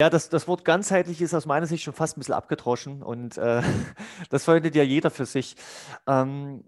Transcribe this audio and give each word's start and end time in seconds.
Ja, 0.00 0.10
das, 0.10 0.28
das 0.28 0.48
Wort 0.48 0.64
ganzheitlich 0.64 1.20
ist 1.22 1.34
aus 1.34 1.46
meiner 1.46 1.66
Sicht 1.66 1.84
schon 1.84 1.94
fast 1.94 2.16
ein 2.16 2.20
bisschen 2.20 2.34
abgedroschen 2.34 3.02
und 3.02 3.38
äh, 3.38 3.62
das 4.30 4.44
verwendet 4.44 4.74
ja 4.74 4.82
jeder 4.82 5.10
für 5.10 5.26
sich. 5.26 5.56
Ähm, 6.06 6.64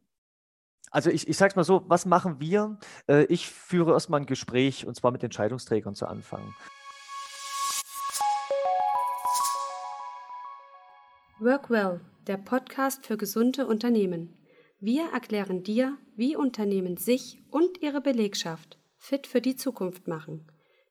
also 0.90 1.11
ich, 1.11 1.26
ich 1.26 1.37
sage 1.37 1.50
es 1.50 1.56
mal 1.56 1.64
so, 1.64 1.82
was 1.88 2.06
machen 2.06 2.38
wir? 2.38 2.79
Äh, 3.08 3.24
ich 3.24 3.48
führe 3.48 3.92
erstmal 3.92 4.21
ein 4.21 4.26
Gespräch 4.26 4.87
und 4.87 4.95
zwar 4.95 5.10
mit 5.10 5.24
Entscheidungsträgern 5.24 5.96
zu 5.96 6.06
Anfang. 6.06 6.54
Workwell, 11.41 12.00
der 12.29 12.36
Podcast 12.36 13.04
für 13.04 13.16
gesunde 13.16 13.66
Unternehmen. 13.66 14.38
Wir 14.79 15.11
erklären 15.12 15.64
dir, 15.64 15.98
wie 16.14 16.36
Unternehmen 16.36 16.96
sich 16.96 17.43
und 17.50 17.82
ihre 17.82 18.00
Belegschaft 18.00 18.79
fit 18.96 19.27
für 19.27 19.41
die 19.41 19.56
Zukunft 19.56 20.06
machen. 20.06 20.46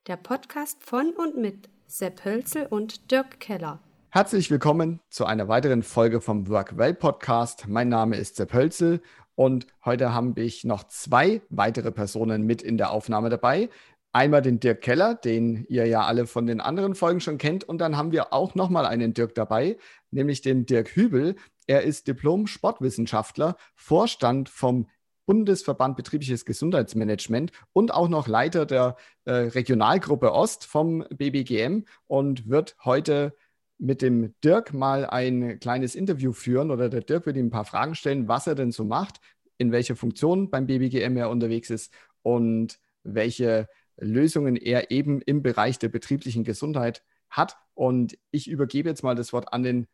Der 0.08 0.18
Podcast 0.18 0.84
von 0.84 1.14
und 1.14 1.38
mit 1.38 1.70
Sepp 1.96 2.26
Hölzel 2.26 2.66
und 2.66 3.12
Dirk 3.12 3.40
Keller. 3.40 3.78
Herzlich 4.10 4.50
willkommen 4.50 5.00
zu 5.12 5.26
einer 5.26 5.48
weiteren 5.48 5.84
Folge 5.84 6.22
vom 6.22 6.50
Workwell 6.50 6.96
Podcast. 6.96 7.68
Mein 7.68 7.88
Name 7.88 8.16
ist 8.16 8.36
Sepp 8.36 8.52
Hölzel 8.52 9.00
und 9.36 9.68
heute 9.86 10.12
habe 10.12 10.42
ich 10.42 10.64
noch 10.64 10.86
zwei 10.86 11.44
weitere 11.52 11.92
Personen 11.92 12.48
mit 12.48 12.64
in 12.64 12.80
der 12.80 12.90
Aufnahme 12.90 13.30
dabei. 13.30 13.70
Einmal 14.12 14.42
den 14.42 14.60
Dirk 14.60 14.82
Keller, 14.82 15.14
den 15.14 15.68
ihr 15.70 15.86
ja 15.86 16.02
alle 16.02 16.26
von 16.26 16.48
den 16.48 16.62
anderen 16.62 16.96
Folgen 16.96 17.20
schon 17.20 17.38
kennt. 17.38 17.64
Und 17.64 17.78
dann 17.78 17.96
haben 17.96 18.12
wir 18.12 18.34
auch 18.34 18.56
nochmal 18.56 18.88
einen 18.88 19.14
Dirk 19.14 19.36
dabei, 19.36 19.78
nämlich 20.10 20.42
den 20.42 20.66
Dirk 20.66 20.96
Hübel. 20.96 21.36
Er 21.68 21.84
ist 21.84 22.08
Diplom-Sportwissenschaftler, 22.08 23.56
Vorstand 23.76 24.50
vom 24.50 24.88
Bundesverband 25.26 25.96
Betriebliches 25.96 26.46
Gesundheitsmanagement 26.46 27.52
und 27.72 27.94
auch 27.94 28.10
noch 28.10 28.28
Leiter 28.28 28.66
der 28.66 28.96
äh, 29.26 29.32
Regionalgruppe 29.32 30.32
Ost 30.32 30.66
vom 30.66 31.06
BBGM 31.10 31.86
und 32.08 32.50
wird 32.50 32.76
heute 32.84 33.36
mit 33.78 34.02
dem 34.02 34.34
Dirk 34.44 34.74
mal 34.74 35.06
ein 35.06 35.60
kleines 35.60 35.96
Interview 35.96 36.32
führen 36.32 36.72
oder 36.72 36.90
der 36.90 37.02
Dirk 37.02 37.26
wird 37.26 37.38
ihm 37.38 37.48
ein 37.48 37.52
paar 37.52 37.66
Fragen 37.66 37.96
stellen, 37.96 38.28
was 38.28 38.48
er 38.48 38.56
denn 38.56 38.72
so 38.72 38.86
macht, 38.86 39.20
in 39.58 39.72
welcher 39.72 39.96
Funktion 39.96 40.50
beim 40.50 40.68
BBGM 40.68 41.18
er 41.18 41.30
unterwegs 41.30 41.70
ist 41.70 41.94
und 42.22 42.80
welche 43.04 43.68
Lösungen 43.98 44.56
er 44.56 44.92
eben 44.92 45.22
im 45.22 45.44
Bereich 45.44 45.80
der 45.80 45.90
betrieblichen 45.90 46.44
Gesundheit 46.44 47.04
hat. 47.30 47.58
Und 47.74 48.18
ich 48.32 48.48
übergebe 48.50 48.90
jetzt 48.90 49.04
mal 49.04 49.16
das 49.16 49.34
Wort 49.34 49.54
an 49.54 49.64
den 49.64 49.88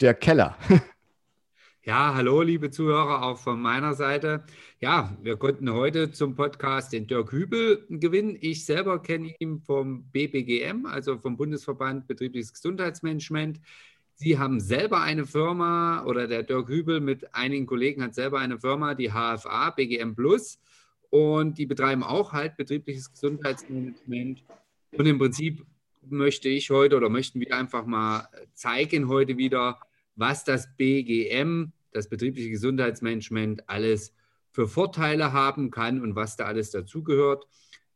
Dirk 0.00 0.20
Keller. 0.20 0.56
Ja, 1.86 2.14
hallo, 2.14 2.40
liebe 2.40 2.70
Zuhörer, 2.70 3.22
auch 3.22 3.36
von 3.36 3.60
meiner 3.60 3.92
Seite. 3.92 4.42
Ja, 4.80 5.14
wir 5.20 5.36
konnten 5.36 5.70
heute 5.70 6.10
zum 6.10 6.34
Podcast 6.34 6.94
den 6.94 7.06
Dirk 7.06 7.30
Hübel 7.30 7.84
gewinnen. 7.90 8.38
Ich 8.40 8.64
selber 8.64 9.02
kenne 9.02 9.34
ihn 9.38 9.60
vom 9.60 10.04
BBGM, 10.10 10.86
also 10.86 11.18
vom 11.18 11.36
Bundesverband 11.36 12.06
Betriebliches 12.06 12.54
Gesundheitsmanagement. 12.54 13.60
Sie 14.14 14.38
haben 14.38 14.60
selber 14.60 15.02
eine 15.02 15.26
Firma 15.26 16.02
oder 16.06 16.26
der 16.26 16.42
Dirk 16.42 16.68
Hübel 16.68 17.00
mit 17.00 17.34
einigen 17.34 17.66
Kollegen 17.66 18.02
hat 18.02 18.14
selber 18.14 18.38
eine 18.38 18.58
Firma, 18.58 18.94
die 18.94 19.10
HFA, 19.10 19.68
BGM 19.68 20.14
Plus. 20.14 20.58
Und 21.10 21.58
die 21.58 21.66
betreiben 21.66 22.02
auch 22.02 22.32
halt 22.32 22.56
betriebliches 22.56 23.12
Gesundheitsmanagement. 23.12 24.42
Und 24.92 25.04
im 25.04 25.18
Prinzip 25.18 25.66
möchte 26.08 26.48
ich 26.48 26.70
heute 26.70 26.96
oder 26.96 27.10
möchten 27.10 27.40
wir 27.40 27.54
einfach 27.54 27.84
mal 27.84 28.26
zeigen 28.54 29.08
heute 29.08 29.36
wieder, 29.36 29.80
was 30.16 30.44
das 30.44 30.68
BGM, 30.76 31.72
das 31.92 32.08
betriebliche 32.08 32.50
Gesundheitsmanagement, 32.50 33.68
alles 33.68 34.14
für 34.50 34.68
Vorteile 34.68 35.32
haben 35.32 35.70
kann 35.70 36.00
und 36.00 36.14
was 36.14 36.36
da 36.36 36.44
alles 36.44 36.70
dazugehört. 36.70 37.46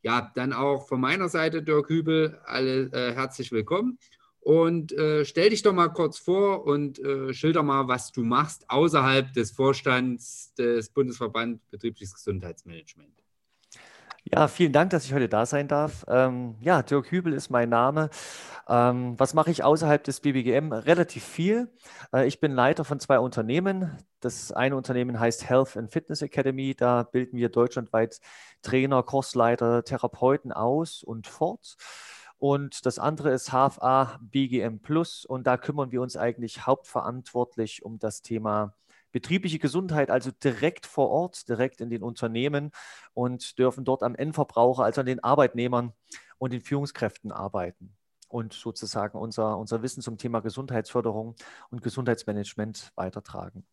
Ja, 0.02 0.32
dann 0.34 0.52
auch 0.52 0.86
von 0.86 1.00
meiner 1.00 1.28
Seite, 1.28 1.62
Dirk 1.62 1.88
Hübel, 1.88 2.40
alle 2.44 2.90
äh, 2.92 3.14
herzlich 3.14 3.52
willkommen. 3.52 3.98
Und 4.40 4.92
äh, 4.92 5.24
stell 5.24 5.50
dich 5.50 5.62
doch 5.62 5.72
mal 5.72 5.88
kurz 5.88 6.18
vor 6.18 6.64
und 6.64 6.98
äh, 7.00 7.34
schilder 7.34 7.62
mal, 7.62 7.88
was 7.88 8.12
du 8.12 8.22
machst 8.22 8.68
außerhalb 8.70 9.32
des 9.32 9.50
Vorstands 9.50 10.54
des 10.54 10.90
Bundesverband 10.90 11.68
Betriebliches 11.70 12.14
Gesundheitsmanagement. 12.14 13.12
Ja, 14.24 14.46
vielen 14.48 14.72
Dank, 14.72 14.90
dass 14.90 15.04
ich 15.04 15.14
heute 15.14 15.28
da 15.28 15.46
sein 15.46 15.68
darf. 15.68 16.04
Ähm, 16.08 16.56
ja, 16.60 16.82
Dirk 16.82 17.10
Hübel 17.10 17.32
ist 17.32 17.50
mein 17.50 17.68
Name. 17.70 18.10
Ähm, 18.68 19.14
was 19.18 19.32
mache 19.32 19.50
ich 19.50 19.64
außerhalb 19.64 20.04
des 20.04 20.20
BBGM? 20.20 20.72
Relativ 20.72 21.24
viel. 21.24 21.70
Äh, 22.12 22.26
ich 22.26 22.40
bin 22.40 22.52
Leiter 22.52 22.84
von 22.84 23.00
zwei 23.00 23.18
Unternehmen. 23.20 23.96
Das 24.20 24.52
eine 24.52 24.76
Unternehmen 24.76 25.18
heißt 25.18 25.48
Health 25.48 25.76
and 25.76 25.90
Fitness 25.90 26.20
Academy. 26.20 26.74
Da 26.74 27.04
bilden 27.04 27.38
wir 27.38 27.48
deutschlandweit 27.48 28.20
Trainer, 28.62 29.02
Kursleiter, 29.02 29.84
Therapeuten 29.84 30.52
aus 30.52 31.02
und 31.02 31.26
fort. 31.26 31.76
Und 32.36 32.86
das 32.86 32.98
andere 32.98 33.30
ist 33.30 33.50
HFA 33.50 34.18
BGM 34.20 34.80
Plus. 34.80 35.24
Und 35.24 35.46
da 35.46 35.56
kümmern 35.56 35.90
wir 35.90 36.02
uns 36.02 36.16
eigentlich 36.16 36.66
hauptverantwortlich 36.66 37.82
um 37.84 37.98
das 37.98 38.20
Thema 38.22 38.74
betriebliche 39.12 39.58
Gesundheit, 39.58 40.10
also 40.10 40.30
direkt 40.30 40.86
vor 40.86 41.10
Ort, 41.10 41.48
direkt 41.48 41.80
in 41.80 41.90
den 41.90 42.02
Unternehmen 42.02 42.70
und 43.14 43.58
dürfen 43.58 43.84
dort 43.84 44.02
am 44.02 44.14
Endverbraucher, 44.14 44.84
also 44.84 45.00
an 45.00 45.06
den 45.06 45.22
Arbeitnehmern 45.22 45.92
und 46.38 46.52
den 46.52 46.60
Führungskräften 46.60 47.32
arbeiten 47.32 47.96
und 48.28 48.52
sozusagen 48.52 49.18
unser, 49.18 49.58
unser 49.58 49.82
Wissen 49.82 50.02
zum 50.02 50.18
Thema 50.18 50.40
Gesundheitsförderung 50.40 51.34
und 51.70 51.82
Gesundheitsmanagement 51.82 52.92
weitertragen. 52.94 53.66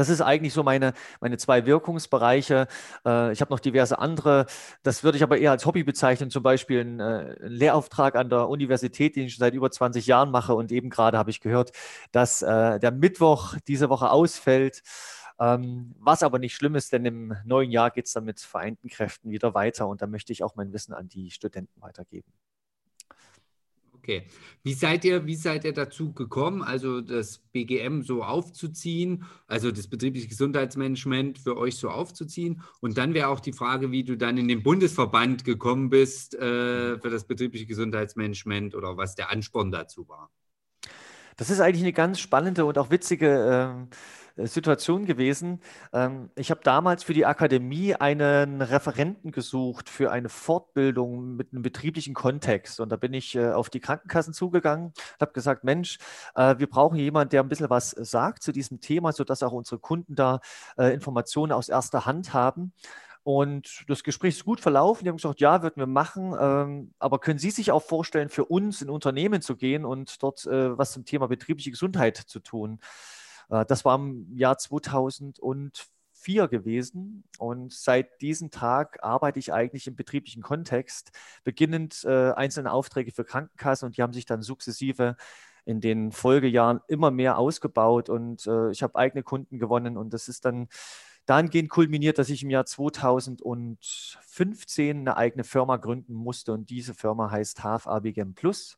Das 0.00 0.08
ist 0.08 0.22
eigentlich 0.22 0.54
so 0.54 0.62
meine, 0.62 0.94
meine 1.20 1.36
zwei 1.36 1.66
Wirkungsbereiche. 1.66 2.68
Äh, 3.04 3.32
ich 3.32 3.42
habe 3.42 3.50
noch 3.52 3.60
diverse 3.60 3.98
andere. 3.98 4.46
Das 4.82 5.04
würde 5.04 5.18
ich 5.18 5.22
aber 5.22 5.36
eher 5.36 5.50
als 5.50 5.66
Hobby 5.66 5.84
bezeichnen, 5.84 6.30
zum 6.30 6.42
Beispiel 6.42 6.80
einen, 6.80 7.00
äh, 7.00 7.36
einen 7.38 7.52
Lehrauftrag 7.52 8.16
an 8.16 8.30
der 8.30 8.48
Universität, 8.48 9.14
den 9.14 9.26
ich 9.26 9.34
schon 9.34 9.40
seit 9.40 9.52
über 9.52 9.70
20 9.70 10.06
Jahren 10.06 10.30
mache. 10.30 10.54
Und 10.54 10.72
eben 10.72 10.88
gerade 10.88 11.18
habe 11.18 11.28
ich 11.28 11.42
gehört, 11.42 11.72
dass 12.12 12.40
äh, 12.40 12.80
der 12.80 12.92
Mittwoch 12.92 13.56
diese 13.68 13.90
Woche 13.90 14.10
ausfällt. 14.10 14.82
Ähm, 15.38 15.94
was 15.98 16.22
aber 16.22 16.38
nicht 16.38 16.54
schlimm 16.54 16.76
ist, 16.76 16.94
denn 16.94 17.04
im 17.04 17.36
neuen 17.44 17.70
Jahr 17.70 17.90
geht 17.90 18.06
es 18.06 18.14
dann 18.14 18.24
mit 18.24 18.40
vereinten 18.40 18.88
Kräften 18.88 19.30
wieder 19.30 19.52
weiter. 19.52 19.86
Und 19.86 20.00
da 20.00 20.06
möchte 20.06 20.32
ich 20.32 20.42
auch 20.42 20.56
mein 20.56 20.72
Wissen 20.72 20.94
an 20.94 21.08
die 21.08 21.30
Studenten 21.30 21.78
weitergeben. 21.82 22.32
Okay. 24.10 24.26
Wie 24.64 24.74
seid 24.74 25.04
ihr, 25.04 25.24
wie 25.26 25.36
seid 25.36 25.64
ihr 25.64 25.72
dazu 25.72 26.12
gekommen, 26.12 26.62
also 26.62 27.00
das 27.00 27.38
BGM 27.38 28.02
so 28.02 28.24
aufzuziehen, 28.24 29.24
also 29.46 29.70
das 29.70 29.86
betriebliche 29.86 30.26
Gesundheitsmanagement 30.26 31.38
für 31.38 31.56
euch 31.56 31.76
so 31.76 31.90
aufzuziehen? 31.90 32.60
Und 32.80 32.98
dann 32.98 33.14
wäre 33.14 33.28
auch 33.28 33.38
die 33.38 33.52
Frage, 33.52 33.92
wie 33.92 34.02
du 34.02 34.16
dann 34.16 34.36
in 34.36 34.48
den 34.48 34.64
Bundesverband 34.64 35.44
gekommen 35.44 35.90
bist 35.90 36.34
äh, 36.34 36.98
für 36.98 37.08
das 37.08 37.24
betriebliche 37.24 37.66
Gesundheitsmanagement 37.66 38.74
oder 38.74 38.96
was 38.96 39.14
der 39.14 39.30
Ansporn 39.30 39.70
dazu 39.70 40.08
war. 40.08 40.30
Das 41.40 41.48
ist 41.48 41.60
eigentlich 41.60 41.82
eine 41.82 41.94
ganz 41.94 42.20
spannende 42.20 42.66
und 42.66 42.76
auch 42.76 42.90
witzige 42.90 43.88
äh, 44.36 44.42
äh, 44.42 44.46
Situation 44.46 45.06
gewesen. 45.06 45.62
Ähm, 45.90 46.28
ich 46.36 46.50
habe 46.50 46.60
damals 46.62 47.02
für 47.02 47.14
die 47.14 47.24
Akademie 47.24 47.94
einen 47.94 48.60
Referenten 48.60 49.32
gesucht 49.32 49.88
für 49.88 50.10
eine 50.10 50.28
Fortbildung 50.28 51.36
mit 51.36 51.54
einem 51.54 51.62
betrieblichen 51.62 52.12
Kontext. 52.12 52.78
Und 52.78 52.92
da 52.92 52.96
bin 52.96 53.14
ich 53.14 53.36
äh, 53.36 53.52
auf 53.52 53.70
die 53.70 53.80
Krankenkassen 53.80 54.34
zugegangen 54.34 54.88
und 54.88 55.20
habe 55.22 55.32
gesagt, 55.32 55.64
Mensch, 55.64 55.96
äh, 56.34 56.58
wir 56.58 56.68
brauchen 56.68 56.98
jemanden, 56.98 57.30
der 57.30 57.42
ein 57.42 57.48
bisschen 57.48 57.70
was 57.70 57.92
sagt 57.92 58.42
zu 58.42 58.52
diesem 58.52 58.82
Thema, 58.82 59.12
sodass 59.12 59.42
auch 59.42 59.52
unsere 59.52 59.78
Kunden 59.78 60.14
da 60.14 60.40
Informationen 60.76 61.52
aus 61.52 61.70
erster 61.70 62.04
Hand 62.04 62.34
haben. 62.34 62.72
Und 63.22 63.84
das 63.88 64.02
Gespräch 64.02 64.36
ist 64.36 64.44
gut 64.44 64.60
verlaufen. 64.60 65.04
Die 65.04 65.10
haben 65.10 65.16
gesagt, 65.16 65.40
ja, 65.40 65.62
würden 65.62 65.76
wir 65.76 65.86
machen. 65.86 66.34
Ähm, 66.38 66.94
aber 66.98 67.18
können 67.18 67.38
Sie 67.38 67.50
sich 67.50 67.70
auch 67.70 67.82
vorstellen, 67.82 68.28
für 68.28 68.46
uns 68.46 68.82
in 68.82 68.90
Unternehmen 68.90 69.42
zu 69.42 69.56
gehen 69.56 69.84
und 69.84 70.22
dort 70.22 70.46
was 70.46 70.92
zum 70.92 71.04
Thema 71.04 71.28
betriebliche 71.28 71.70
Gesundheit 71.70 72.16
zu 72.16 72.40
tun? 72.40 72.80
Äh, 73.50 73.66
das 73.66 73.84
war 73.84 73.96
im 73.96 74.26
Jahr 74.36 74.56
2004 74.58 76.48
gewesen 76.48 77.24
und 77.38 77.72
seit 77.72 78.20
diesem 78.20 78.50
Tag 78.50 79.02
arbeite 79.02 79.38
ich 79.38 79.52
eigentlich 79.52 79.86
im 79.86 79.96
betrieblichen 79.96 80.42
Kontext, 80.42 81.12
beginnend 81.44 82.04
äh, 82.04 82.32
einzelne 82.32 82.72
Aufträge 82.72 83.12
für 83.12 83.24
Krankenkassen 83.24 83.86
und 83.86 83.96
die 83.96 84.02
haben 84.02 84.12
sich 84.12 84.26
dann 84.26 84.42
sukzessive 84.42 85.16
in 85.66 85.80
den 85.80 86.10
Folgejahren 86.10 86.80
immer 86.88 87.10
mehr 87.10 87.38
ausgebaut 87.38 88.08
und 88.08 88.46
äh, 88.46 88.70
ich 88.70 88.82
habe 88.82 88.96
eigene 88.96 89.22
Kunden 89.22 89.58
gewonnen 89.58 89.96
und 89.98 90.14
das 90.14 90.28
ist 90.28 90.44
dann 90.44 90.68
dahingehend 91.30 91.70
kulminiert, 91.70 92.18
dass 92.18 92.28
ich 92.28 92.42
im 92.42 92.50
Jahr 92.50 92.66
2015 92.66 94.98
eine 94.98 95.16
eigene 95.16 95.44
Firma 95.44 95.76
gründen 95.76 96.12
musste 96.12 96.52
und 96.52 96.68
diese 96.70 96.92
Firma 96.94 97.30
heißt 97.30 97.62
HFABGM 97.62 98.34
Plus 98.34 98.76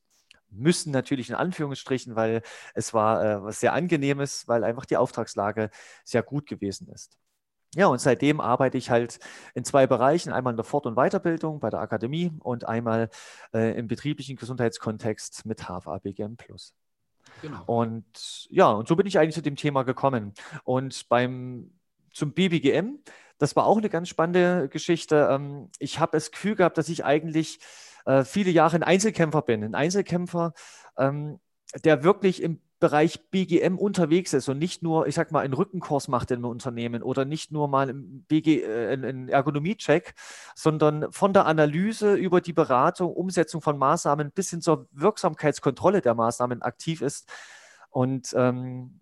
müssen 0.51 0.93
natürlich 0.93 1.31
in 1.31 1.35
Anführungsstrichen, 1.35 2.15
weil 2.15 2.43
es 2.75 2.93
war 2.93 3.25
äh, 3.25 3.43
was 3.43 3.61
sehr 3.61 3.73
angenehmes, 3.73 4.47
weil 4.49 4.65
einfach 4.65 4.85
die 4.85 4.99
Auftragslage 4.99 5.71
sehr 6.05 6.23
gut 6.23 6.47
gewesen 6.47 6.89
ist. 6.89 7.17
Ja, 7.75 7.87
und 7.87 8.03
seitdem 8.03 8.39
arbeite 8.39 8.77
ich 8.77 8.91
halt 8.91 9.19
in 9.55 9.65
zwei 9.65 9.87
Bereichen, 9.87 10.31
einmal 10.31 10.53
in 10.53 10.59
der 10.59 10.65
Fort- 10.65 10.85
und 10.85 10.95
Weiterbildung 10.95 11.59
bei 11.59 11.71
der 11.71 11.81
Akademie 11.81 12.33
und 12.41 12.69
einmal 12.69 13.09
äh, 13.55 13.79
im 13.79 13.89
betrieblichen 13.89 14.37
Gesundheitskontext 14.37 15.47
mit 15.47 15.63
HFA 15.63 16.01
BGM 16.03 16.37
Plus. 16.37 16.75
Genau. 17.41 17.63
Und 17.65 18.47
ja, 18.51 18.71
und 18.71 18.89
so 18.89 18.95
bin 18.95 19.07
ich 19.07 19.19
eigentlich 19.19 19.37
zu 19.37 19.41
dem 19.41 19.57
Thema 19.57 19.85
gekommen. 19.85 20.35
Und 20.65 21.09
beim 21.09 21.71
zum 22.13 22.33
BBGM, 22.33 22.99
das 23.39 23.57
war 23.57 23.67
auch 23.67 23.79
eine 23.79 23.89
ganz 23.89 24.09
spannende 24.09 24.69
Geschichte. 24.69 25.29
Ähm, 25.31 25.69
ich 25.79 25.99
habe 25.99 26.13
das 26.13 26.31
Gefühl 26.31 26.55
gehabt, 26.55 26.79
dass 26.79 26.89
ich 26.89 27.05
eigentlich 27.05 27.59
äh, 28.05 28.25
viele 28.25 28.51
Jahre 28.51 28.77
ein 28.77 28.83
Einzelkämpfer 28.83 29.43
bin. 29.43 29.65
Ein 29.65 29.75
Einzelkämpfer, 29.75 30.55
ähm, 30.97 31.41
der 31.85 32.05
wirklich 32.05 32.43
im 32.43 32.61
Bereich 32.79 33.31
BGM 33.31 33.79
unterwegs 33.79 34.33
ist 34.33 34.49
und 34.49 34.59
nicht 34.59 34.83
nur, 34.83 35.07
ich 35.07 35.15
sag 35.15 35.31
mal, 35.31 35.41
einen 35.41 35.55
Rückenkurs 35.55 36.09
macht 36.09 36.33
im 36.33 36.45
Unternehmen 36.45 37.05
oder 37.05 37.25
nicht 37.25 37.53
nur 37.53 37.69
mal 37.69 37.89
einen, 37.89 38.27
äh, 38.31 38.89
einen 38.89 39.29
Ergonomie-Check, 39.29 40.15
sondern 40.57 41.13
von 41.13 41.33
der 41.33 41.47
Analyse 41.47 42.15
über 42.15 42.41
die 42.41 42.53
Beratung, 42.53 43.13
Umsetzung 43.13 43.63
von 43.63 43.79
Maßnahmen 43.79 44.33
bis 44.33 44.51
hin 44.51 44.61
zur 44.61 44.89
Wirksamkeitskontrolle 44.91 46.01
der 46.01 46.15
Maßnahmen 46.15 46.63
aktiv 46.63 47.03
ist. 47.03 47.29
Und 47.91 48.35
ähm, 48.37 49.01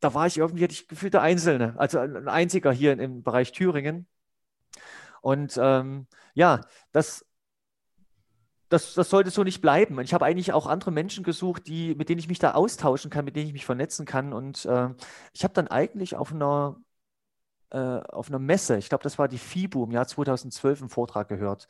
da 0.00 0.14
war 0.14 0.26
ich 0.26 0.38
irgendwie, 0.38 0.64
hatte 0.64 0.74
ich 0.74 0.88
gefühlt 0.88 1.14
der 1.14 1.22
Einzelne, 1.22 1.74
also 1.78 1.98
ein 1.98 2.28
einziger 2.28 2.72
hier 2.72 2.98
im 2.98 3.22
Bereich 3.22 3.52
Thüringen. 3.52 4.06
Und 5.20 5.58
ähm, 5.60 6.06
ja, 6.34 6.60
das 6.92 7.24
das, 8.68 8.94
das 8.94 9.10
sollte 9.10 9.30
so 9.30 9.44
nicht 9.44 9.60
bleiben. 9.60 9.98
Ich 10.00 10.12
habe 10.14 10.24
eigentlich 10.24 10.52
auch 10.52 10.66
andere 10.66 10.90
Menschen 10.90 11.24
gesucht, 11.24 11.66
die, 11.66 11.94
mit 11.94 12.08
denen 12.08 12.18
ich 12.18 12.28
mich 12.28 12.38
da 12.38 12.52
austauschen 12.52 13.10
kann, 13.10 13.24
mit 13.24 13.36
denen 13.36 13.46
ich 13.46 13.52
mich 13.52 13.64
vernetzen 13.64 14.04
kann. 14.06 14.32
Und 14.32 14.64
äh, 14.66 14.90
ich 15.32 15.44
habe 15.44 15.54
dann 15.54 15.68
eigentlich 15.68 16.16
auf 16.16 16.32
einer, 16.32 16.76
äh, 17.70 17.78
auf 17.78 18.28
einer 18.28 18.38
Messe, 18.38 18.76
ich 18.78 18.88
glaube, 18.88 19.04
das 19.04 19.18
war 19.18 19.28
die 19.28 19.38
FIBU 19.38 19.84
im 19.84 19.92
Jahr 19.92 20.06
2012, 20.06 20.80
einen 20.82 20.90
Vortrag 20.90 21.28
gehört. 21.28 21.66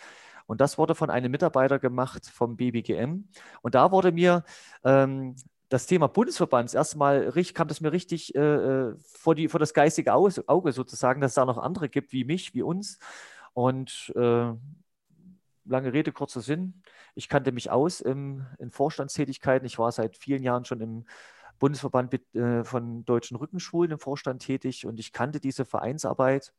Und 0.47 0.61
das 0.61 0.79
wurde 0.79 0.95
von 0.95 1.11
einem 1.11 1.31
Mitarbeiter 1.31 1.79
gemacht 1.79 2.27
vom 2.27 2.57
BBGM. 2.57 3.29
Und 3.63 3.75
da 3.75 3.93
wurde 3.93 4.13
mir 4.13 4.45
ähm, 4.85 5.37
das 5.69 5.87
Thema 5.87 6.09
Bundesverband 6.09 6.75
erstmal 6.75 7.31
kam 7.55 7.69
das 7.69 7.81
mir 7.81 7.93
richtig 7.93 8.35
äh, 8.35 8.41
äh, 8.41 8.95
vor, 8.99 9.35
die, 9.35 9.49
vor 9.49 9.61
das 9.61 9.75
geistige 9.75 10.15
Auge 10.15 10.73
sozusagen, 10.73 11.21
dass 11.21 11.33
es 11.33 11.35
da 11.35 11.45
noch 11.45 11.59
andere 11.59 11.89
gibt 11.89 12.13
wie 12.13 12.25
mich, 12.25 12.55
wie 12.55 12.63
uns. 12.63 12.99
Und 13.53 14.13
äh, 14.17 14.53
lange 15.65 15.93
Rede, 15.93 16.13
kurzer 16.13 16.41
Sinn. 16.41 16.83
Ich 17.15 17.29
kannte 17.29 17.53
mich 17.53 17.71
aus 17.71 18.01
im, 18.01 18.47
in 18.59 18.71
Vorstandstätigkeiten. 18.71 19.67
Ich 19.67 19.79
war 19.79 19.93
seit 19.93 20.17
vielen 20.17 20.43
Jahren 20.43 20.65
schon 20.65 20.81
im 20.81 21.05
Bundesverband 21.59 22.15
äh, 22.35 22.65
von 22.65 23.05
deutschen 23.05 23.37
Rückenschulen 23.37 23.91
im 23.91 23.99
Vorstand 23.99 24.43
tätig 24.43 24.87
und 24.87 24.99
ich 24.99 25.13
kannte 25.13 25.41
diese 25.41 25.65
Vereinsarbeit. 25.65 26.53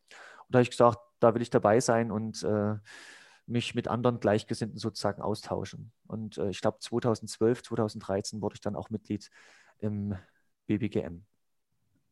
Und 0.45 0.55
da 0.55 0.57
habe 0.57 0.63
ich 0.63 0.71
gesagt, 0.71 0.99
da 1.19 1.33
will 1.33 1.41
ich 1.41 1.49
dabei 1.49 1.79
sein 1.79 2.11
und 2.11 2.43
äh, 2.43 2.75
mich 3.49 3.75
mit 3.75 3.87
anderen 3.87 4.19
Gleichgesinnten 4.19 4.77
sozusagen 4.77 5.21
austauschen. 5.21 5.91
Und 6.07 6.37
äh, 6.37 6.49
ich 6.49 6.61
glaube, 6.61 6.79
2012, 6.79 7.63
2013 7.63 8.41
wurde 8.41 8.55
ich 8.55 8.61
dann 8.61 8.75
auch 8.75 8.89
Mitglied 8.89 9.29
im 9.79 10.15
BBGM. 10.67 11.23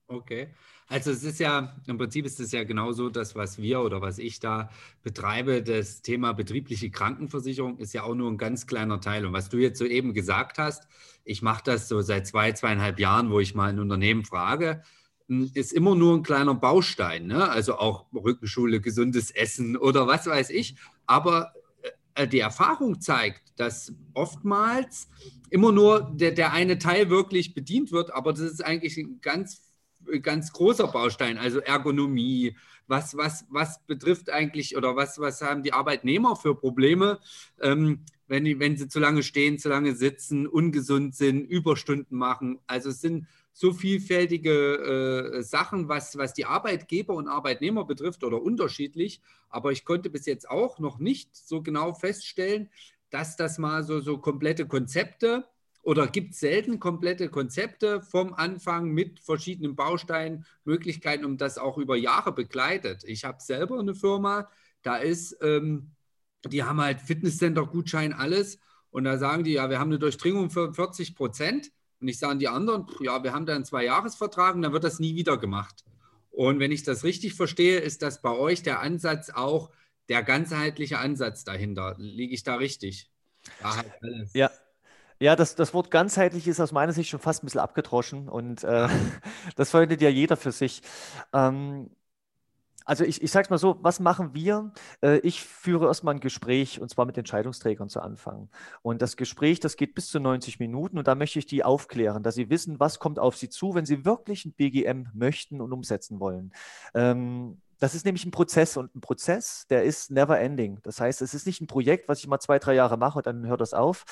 Okay. 0.10 0.54
Also 0.88 1.12
es 1.12 1.24
ist 1.24 1.40
ja, 1.40 1.76
im 1.86 1.98
Prinzip 1.98 2.26
ist 2.26 2.40
es 2.40 2.54
ja 2.54 2.64
genauso 2.64 3.10
das, 3.10 3.36
was 3.36 3.58
wir 3.58 3.82
oder 3.82 4.02
was 4.02 4.20
ich 4.20 4.40
da 4.40 4.70
betreibe. 5.04 5.62
Das 5.62 6.02
Thema 6.02 6.32
betriebliche 6.34 6.90
Krankenversicherung 6.90 7.78
ist 7.78 7.94
ja 7.94 8.04
auch 8.04 8.16
nur 8.16 8.32
ein 8.32 8.38
ganz 8.38 8.68
kleiner 8.68 9.02
Teil. 9.02 9.26
Und 9.26 9.34
was 9.34 9.50
du 9.50 9.58
jetzt 9.58 9.80
soeben 9.80 10.14
gesagt 10.14 10.60
hast, 10.60 10.88
ich 11.26 11.42
mache 11.42 11.64
das 11.66 11.90
so 11.90 12.02
seit 12.02 12.26
zwei, 12.26 12.54
zweieinhalb 12.54 13.00
Jahren, 13.00 13.32
wo 13.32 13.42
ich 13.42 13.54
mal 13.54 13.70
ein 13.70 13.80
Unternehmen 13.80 14.24
frage, 14.24 14.82
ist 15.28 15.74
immer 15.74 15.96
nur 15.96 16.16
ein 16.16 16.24
kleiner 16.24 16.56
Baustein. 16.56 17.28
Ne? 17.28 17.50
Also 17.50 17.78
auch 17.78 18.06
Rückenschule, 18.14 18.80
gesundes 18.80 19.32
Essen 19.32 19.76
oder 19.76 20.08
was 20.08 20.26
weiß 20.26 20.50
ich. 20.52 20.76
Aber 21.06 21.54
äh, 22.16 22.28
die 22.28 22.40
Erfahrung 22.40 23.02
zeigt, 23.02 23.60
dass 23.60 23.94
oftmals 24.14 25.10
immer 25.50 25.72
nur 25.72 26.12
der, 26.14 26.32
der 26.32 26.54
eine 26.54 26.78
Teil 26.78 27.10
wirklich 27.10 27.54
bedient 27.54 27.92
wird, 27.92 28.14
aber 28.14 28.32
das 28.32 28.42
ist 28.42 28.66
eigentlich 28.66 28.98
ein 28.98 29.20
ganz 29.22 29.68
ganz 30.22 30.52
großer 30.54 30.88
Baustein, 30.88 31.38
also 31.38 31.60
Ergonomie. 31.60 32.56
Was, 32.88 33.18
was, 33.18 33.46
was 33.50 33.86
betrifft 33.86 34.30
eigentlich 34.30 34.78
oder 34.78 34.96
was, 34.96 35.20
was 35.20 35.42
haben 35.42 35.62
die 35.62 35.74
Arbeitnehmer 35.74 36.38
für 36.38 36.56
Probleme, 36.56 37.20
ähm, 37.60 38.06
wenn, 38.28 38.46
die, 38.46 38.60
wenn 38.60 38.78
sie 38.78 38.88
zu 38.88 39.00
lange 39.00 39.24
stehen, 39.24 39.60
zu 39.60 39.68
lange 39.68 39.94
sitzen, 39.94 40.48
ungesund 40.48 41.14
sind, 41.14 41.44
Überstunden 41.46 42.18
machen? 42.18 42.60
Also 42.66 42.92
es 42.92 43.02
sind 43.02 43.28
so 43.58 43.74
vielfältige 43.74 45.34
äh, 45.34 45.42
Sachen, 45.42 45.90
was, 45.90 46.16
was 46.16 46.36
die 46.36 46.46
Arbeitgeber 46.46 47.16
und 47.16 47.28
Arbeitnehmer 47.28 47.86
betrifft 47.86 48.24
oder 48.24 48.40
unterschiedlich. 48.40 49.20
Aber 49.50 49.72
ich 49.72 49.84
konnte 49.84 50.12
bis 50.12 50.28
jetzt 50.28 50.48
auch 50.48 50.78
noch 50.78 51.00
nicht 51.00 51.36
so 51.36 51.64
genau 51.64 51.96
feststellen, 51.96 52.70
dass 53.10 53.36
das 53.36 53.58
mal 53.58 53.84
so, 53.84 54.00
so 54.00 54.20
komplette 54.20 54.68
Konzepte 54.68 55.48
oder 55.82 56.06
gibt 56.06 56.36
selten 56.36 56.80
komplette 56.80 57.30
Konzepte 57.30 58.04
vom 58.04 58.36
Anfang 58.36 58.92
mit 58.92 59.22
verschiedenen 59.22 59.76
Bausteinen, 59.76 60.46
Möglichkeiten, 60.64 61.26
um 61.26 61.38
das 61.38 61.58
auch 61.58 61.80
über 61.80 61.96
Jahre 61.96 62.34
begleitet? 62.34 63.06
Ich 63.06 63.26
habe 63.26 63.42
selber 63.42 63.80
eine 63.80 63.96
Firma, 63.96 64.52
da 64.84 64.98
ist, 64.98 65.36
ähm, 65.42 65.96
die 66.46 66.64
haben 66.64 66.80
halt 66.80 67.02
Fitnesscenter-Gutschein, 67.02 68.14
alles. 68.14 68.60
Und 68.92 69.06
da 69.06 69.18
sagen 69.18 69.44
die, 69.44 69.54
ja, 69.54 69.72
wir 69.72 69.80
haben 69.80 69.90
eine 69.90 69.98
Durchdringung 69.98 70.52
für 70.52 70.76
40 70.76 71.16
Prozent. 71.16 71.72
Und 72.00 72.08
ich 72.08 72.20
sage 72.20 72.38
die 72.38 72.48
anderen, 72.48 72.88
ja, 73.00 73.24
wir 73.24 73.34
haben 73.34 73.46
da 73.46 73.56
einen 73.56 73.66
Zwei-Jahres-Vertrag 73.66 74.56
und 74.56 74.62
dann 74.62 74.74
wird 74.74 74.84
das 74.84 75.00
nie 75.00 75.16
wieder 75.16 75.38
gemacht. 75.38 75.84
Und 76.32 76.60
wenn 76.60 76.72
ich 76.72 76.84
das 76.84 77.04
richtig 77.04 77.34
verstehe, 77.34 77.80
ist 77.80 78.04
das 78.04 78.22
bei 78.22 78.32
euch 78.32 78.62
der 78.62 78.82
Ansatz 78.82 79.32
auch 79.32 79.72
der 80.10 80.24
ganzheitliche 80.24 81.00
Ansatz 81.00 81.44
dahinter. 81.44 81.96
Liege 81.98 82.34
ich 82.34 82.44
da 82.44 82.56
richtig? 82.56 83.10
Da 83.62 83.76
halt 83.76 83.92
ja, 84.34 84.52
ja, 85.20 85.36
das, 85.36 85.56
das 85.56 85.74
Wort 85.74 85.90
ganzheitlich 85.90 86.48
ist 86.48 86.60
aus 86.60 86.72
meiner 86.72 86.94
Sicht 86.94 87.10
schon 87.10 87.20
fast 87.20 87.42
ein 87.42 87.48
bisschen 87.48 87.62
abgedroschen 87.62 88.30
und 88.30 88.64
äh, 88.64 88.88
das 89.56 89.72
verwendet 89.72 90.02
ja 90.02 90.10
jeder 90.10 90.38
für 90.38 90.52
sich. 90.52 90.82
Ähm, 91.34 91.90
also 92.88 93.04
ich, 93.04 93.22
ich 93.22 93.32
sage 93.32 93.44
es 93.44 93.50
mal 93.50 93.58
so, 93.58 93.78
was 93.82 94.00
machen 94.00 94.34
wir? 94.34 94.72
Äh, 95.04 95.18
ich 95.20 95.44
führe 95.44 95.88
erstmal 95.88 96.16
ein 96.16 96.22
Gespräch 96.22 96.80
und 96.80 96.90
zwar 96.90 97.06
mit 97.06 97.18
Entscheidungsträgern 97.18 97.90
zu 97.90 98.00
Anfang. 98.00 98.50
Und 98.82 99.02
das 99.02 99.18
Gespräch, 99.18 99.60
das 99.60 99.76
geht 99.76 99.94
bis 99.94 100.08
zu 100.08 100.22
90 100.22 100.60
Minuten 100.60 100.98
und 100.98 101.06
da 101.06 101.14
möchte 101.14 101.38
ich 101.38 101.46
die 101.46 101.66
aufklären, 101.66 102.24
dass 102.24 102.36
sie 102.36 102.50
wissen, 102.50 102.80
was 102.80 103.00
kommt 103.00 103.20
auf 103.20 103.36
sie 103.36 103.50
zu, 103.50 103.76
wenn 103.76 103.86
sie 103.86 104.06
wirklich 104.06 104.46
ein 104.46 104.54
BGM 104.54 105.08
möchten 105.14 105.60
und 105.60 105.74
umsetzen 105.74 106.22
wollen. 106.22 106.54
Ähm, 106.94 107.62
das 107.78 107.94
ist 107.94 108.06
nämlich 108.06 108.26
ein 108.26 108.32
Prozess 108.32 108.78
und 108.78 108.96
ein 108.96 109.02
Prozess, 109.02 109.68
der 109.70 109.84
ist 109.84 110.10
never 110.10 110.40
ending. 110.40 110.80
Das 110.84 111.02
heißt, 111.02 111.22
es 111.22 111.34
ist 111.34 111.46
nicht 111.46 111.60
ein 111.62 111.68
Projekt, 111.68 112.08
was 112.08 112.20
ich 112.20 112.28
mal 112.28 112.40
zwei, 112.40 112.58
drei 112.58 112.74
Jahre 112.74 112.98
mache 112.98 113.18
und 113.18 113.28
dann 113.28 113.46
hört 113.46 113.60
das 113.60 113.74
auf. 113.74 114.06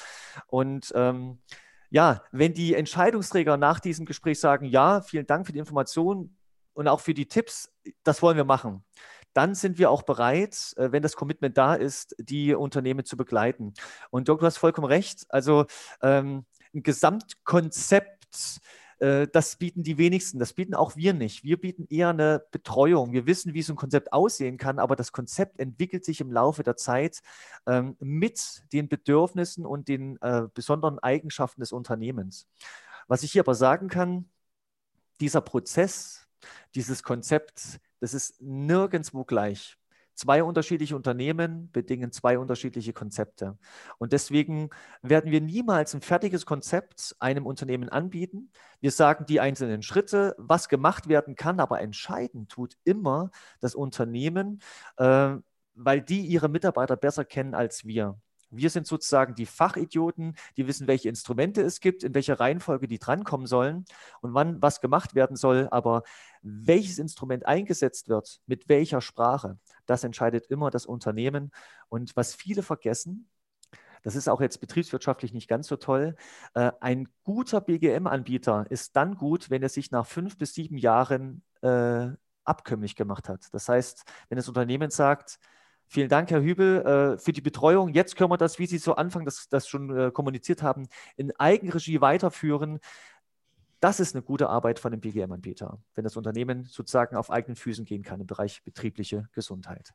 Und 0.48 0.92
ähm, 0.95 1.39
ja, 1.89 2.24
wenn 2.33 2.54
die 2.54 2.75
Entscheidungsträger 2.75 3.56
nach 3.56 3.80
diesem 3.80 4.06
Gespräch 4.06 4.39
sagen, 4.39 4.66
ja, 4.66 5.00
vielen 5.00 5.27
Dank 5.27 5.45
für 5.45 5.54
die 5.54 5.60
Information 5.60 6.36
und 6.75 6.88
auch 6.88 7.00
für 7.00 7.13
die 7.13 7.27
Tipps, 7.27 7.72
das 8.04 8.22
wollen 8.22 8.38
wir 8.38 8.45
machen, 8.45 8.83
dann 9.33 9.54
sind 9.54 9.77
wir 9.77 9.89
auch 9.92 10.04
bereit, 10.04 10.74
äh, 10.77 10.92
wenn 10.92 11.04
das 11.04 11.16
Commitment 11.16 11.57
da 11.57 11.75
ist, 11.75 12.16
die 12.19 12.54
Unternehmen 12.54 13.06
zu 13.06 13.18
begleiten. 13.18 13.74
Und 14.10 14.30
Doc, 14.30 14.39
du 14.39 14.45
hast 14.45 14.57
vollkommen 14.57 14.88
recht. 14.88 15.25
Also 15.30 15.66
ähm, 16.01 16.45
ein 16.74 16.84
Gesamtkonzept, 16.84 18.62
äh, 19.00 19.27
das 19.27 19.58
bieten 19.58 19.84
die 19.84 19.98
wenigsten, 19.98 20.39
das 20.39 20.53
bieten 20.53 20.74
auch 20.74 20.96
wir 20.96 21.13
nicht. 21.13 21.44
Wir 21.44 21.60
bieten 21.60 21.86
eher 21.89 22.10
eine 22.10 22.46
Betreuung. 22.51 23.12
Wir 23.12 23.25
wissen, 23.25 23.53
wie 23.53 23.62
so 23.62 23.74
ein 23.74 23.77
Konzept 23.77 24.13
aussehen 24.13 24.58
kann, 24.58 24.79
aber 24.79 24.96
das 24.96 25.12
Konzept 25.12 25.60
entwickelt 25.60 26.05
sich 26.05 26.22
im 26.22 26.32
Laufe 26.32 26.63
der 26.63 26.77
Zeit 26.77 27.22
ähm, 27.67 27.98
mit 28.00 28.63
den 28.72 28.88
Bedürfnissen 28.88 29.65
und 29.65 29.89
den 29.89 30.17
äh, 30.22 30.44
besonderen 30.53 31.00
Eigenschaften 31.00 31.60
des 31.60 31.74
Unternehmens. 31.74 32.48
Was 33.08 33.24
ich 33.24 33.34
hier 33.34 33.41
aber 33.41 33.55
sagen 33.55 33.89
kann, 33.89 34.29
dieser 35.20 35.41
Prozess, 35.41 36.25
dieses 36.75 37.04
Konzept, 37.04 37.80
das 38.00 38.13
ist 38.13 38.42
nirgendwo 38.42 39.24
gleich. 39.25 39.77
Zwei 40.15 40.44
unterschiedliche 40.44 40.96
Unternehmen 40.96 41.70
bedingen 41.74 42.13
zwei 42.13 42.39
unterschiedliche 42.39 42.94
Konzepte. 42.94 43.58
Und 43.98 44.13
deswegen 44.13 44.70
werden 45.01 45.30
wir 45.30 45.42
niemals 45.42 45.94
ein 45.94 46.00
fertiges 46.00 46.46
Konzept 46.46 47.18
einem 47.20 47.46
Unternehmen 47.46 47.89
anbieten. 47.89 48.50
Wir 48.80 48.92
sagen 48.92 49.25
die 49.25 49.42
einzelnen 49.42 49.82
Schritte, 49.82 50.34
was 50.38 50.70
gemacht 50.70 51.10
werden 51.10 51.36
kann, 51.36 51.60
aber 51.60 51.82
entscheiden 51.82 52.48
tut 52.48 52.77
immer 52.86 53.30
das 53.60 53.75
Unternehmen, 53.75 54.62
äh, 54.96 55.36
weil 55.74 56.01
die 56.01 56.22
ihre 56.22 56.48
Mitarbeiter 56.48 56.96
besser 56.96 57.25
kennen 57.25 57.54
als 57.54 57.84
wir. 57.84 58.18
Wir 58.57 58.69
sind 58.69 58.88
sozusagen 58.88 59.35
die 59.35 59.45
Fachidioten, 59.45 60.35
die 60.57 60.67
wissen, 60.67 60.88
welche 60.88 61.09
Instrumente 61.09 61.62
es 61.62 61.79
gibt, 61.79 62.03
in 62.03 62.13
welcher 62.13 62.39
Reihenfolge 62.39 62.88
die 62.88 63.00
drankommen 63.00 63.47
sollen 63.47 63.85
und 64.21 64.33
wann 64.33 64.62
was 64.62 64.81
gemacht 64.81 65.15
werden 65.15 65.35
soll. 65.35 65.67
Aber 65.71 66.03
welches 66.41 67.00
Instrument 67.00 67.45
eingesetzt 67.45 68.09
wird, 68.09 68.39
mit 68.45 68.69
welcher 68.69 69.01
Sprache, 69.01 69.57
das 69.85 70.03
entscheidet 70.03 70.45
immer 70.47 70.69
das 70.69 70.85
Unternehmen. 70.85 71.51
Und 71.89 72.15
was 72.15 72.35
viele 72.35 72.63
vergessen, 72.63 73.29
das 74.05 74.15
ist 74.15 74.29
auch 74.29 74.39
jetzt 74.39 74.59
betriebswirtschaftlich 74.59 75.33
nicht 75.33 75.47
ganz 75.47 75.67
so 75.67 75.77
toll. 75.77 76.15
Äh, 76.53 76.71
ein 76.79 77.09
guter 77.24 77.59
BGM-Anbieter 77.59 78.67
ist 78.69 78.95
dann 78.95 79.15
gut, 79.15 79.50
wenn 79.50 79.63
er 79.63 79.69
sich 79.69 79.89
nach 79.89 80.05
fünf 80.05 80.38
bis 80.38 80.53
sieben 80.53 80.77
Jahren 80.77 81.41
äh, 81.62 82.09
abkömmlich 82.43 82.95
gemacht 82.95 83.27
hat. 83.27 83.47
Das 83.51 83.67
heißt, 83.67 84.03
wenn 84.29 84.35
das 84.35 84.47
Unternehmen 84.47 84.91
sagt, 84.91 85.39
Vielen 85.88 86.10
Dank, 86.10 86.32
Herr 86.32 86.42
Hübel, 86.42 86.82
äh, 86.82 87.18
für 87.18 87.32
die 87.32 87.42
Betreuung. 87.42 87.89
Jetzt 87.89 88.15
können 88.15 88.32
wir 88.32 88.38
das, 88.38 88.60
wie 88.60 88.65
Sie 88.65 88.77
so 88.77 88.96
Anfang 88.96 89.25
das, 89.25 89.48
das 89.50 89.68
schon 89.68 89.96
äh, 89.96 90.12
kommuniziert 90.12 90.63
haben, 90.63 90.88
in 91.15 91.32
Eigenregie 91.38 92.01
weiterführen. 92.01 92.80
Das 93.80 94.00
ist 94.00 94.15
eine 94.15 94.24
gute 94.24 94.50
Arbeit 94.50 94.80
von 94.80 94.94
einem 94.94 95.01
BGM-Anbieter, 95.01 95.77
wenn 95.94 96.04
das 96.04 96.18
Unternehmen 96.18 96.63
sozusagen 96.63 97.15
auf 97.15 97.30
eigenen 97.30 97.56
Füßen 97.56 97.86
gehen 97.86 98.04
kann 98.04 98.20
im 98.20 98.27
Bereich 98.27 98.63
betriebliche 98.63 99.30
Gesundheit. 99.34 99.94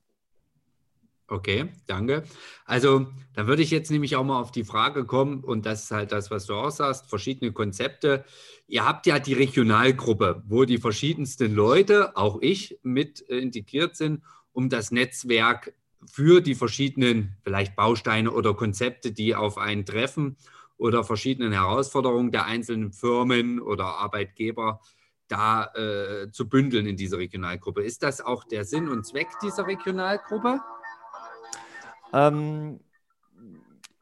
Okay, 1.26 1.68
danke. 1.86 2.24
Also, 2.64 3.06
da 3.34 3.46
würde 3.46 3.62
ich 3.62 3.70
jetzt 3.70 3.92
nämlich 3.92 4.16
auch 4.16 4.24
mal 4.24 4.40
auf 4.40 4.50
die 4.50 4.64
Frage 4.64 5.06
kommen, 5.06 5.44
und 5.44 5.64
das 5.64 5.84
ist 5.84 5.90
halt 5.92 6.10
das, 6.10 6.28
was 6.32 6.46
du 6.46 6.54
auch 6.54 6.70
sagst, 6.70 7.08
verschiedene 7.08 7.52
Konzepte. 7.52 8.24
Ihr 8.66 8.84
habt 8.84 9.06
ja 9.06 9.20
die 9.20 9.34
Regionalgruppe, 9.34 10.42
wo 10.46 10.64
die 10.64 10.78
verschiedensten 10.78 11.54
Leute, 11.54 12.16
auch 12.16 12.38
ich, 12.40 12.80
mit 12.82 13.28
äh, 13.30 13.38
integriert 13.38 13.94
sind, 13.94 14.24
um 14.52 14.68
das 14.68 14.90
Netzwerk 14.90 15.72
für 16.06 16.40
die 16.40 16.54
verschiedenen 16.54 17.36
vielleicht 17.42 17.76
Bausteine 17.76 18.30
oder 18.32 18.54
Konzepte, 18.54 19.12
die 19.12 19.34
auf 19.34 19.58
einen 19.58 19.84
treffen 19.84 20.36
oder 20.76 21.04
verschiedenen 21.04 21.52
Herausforderungen 21.52 22.30
der 22.30 22.46
einzelnen 22.46 22.92
Firmen 22.92 23.60
oder 23.60 23.84
Arbeitgeber 23.84 24.80
da 25.28 25.66
äh, 25.74 26.30
zu 26.32 26.48
bündeln 26.48 26.86
in 26.86 26.96
dieser 26.96 27.18
Regionalgruppe. 27.18 27.82
Ist 27.82 28.02
das 28.02 28.20
auch 28.20 28.44
der 28.44 28.64
Sinn 28.64 28.88
und 28.88 29.06
Zweck 29.06 29.28
dieser 29.42 29.66
Regionalgruppe? 29.66 30.60
Ähm, 32.12 32.80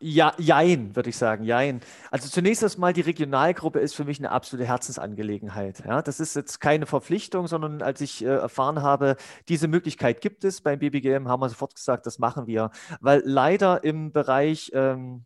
ja, 0.00 0.32
jein, 0.38 0.94
würde 0.94 1.10
ich 1.10 1.16
sagen, 1.16 1.42
jein. 1.42 1.80
Also 2.10 2.28
zunächst 2.28 2.62
erstmal, 2.62 2.92
die 2.92 3.00
Regionalgruppe 3.00 3.80
ist 3.80 3.94
für 3.94 4.04
mich 4.04 4.18
eine 4.18 4.30
absolute 4.30 4.66
Herzensangelegenheit. 4.68 5.82
Ja, 5.84 6.02
das 6.02 6.20
ist 6.20 6.36
jetzt 6.36 6.60
keine 6.60 6.86
Verpflichtung, 6.86 7.48
sondern 7.48 7.82
als 7.82 8.00
ich 8.00 8.24
äh, 8.24 8.28
erfahren 8.28 8.82
habe, 8.82 9.16
diese 9.48 9.66
Möglichkeit 9.66 10.20
gibt 10.20 10.44
es 10.44 10.60
beim 10.60 10.78
BBGM, 10.78 11.26
haben 11.26 11.40
wir 11.40 11.48
sofort 11.48 11.74
gesagt, 11.74 12.06
das 12.06 12.20
machen 12.20 12.46
wir. 12.46 12.70
Weil 13.00 13.22
leider 13.24 13.82
im 13.82 14.12
Bereich 14.12 14.70
ähm, 14.72 15.24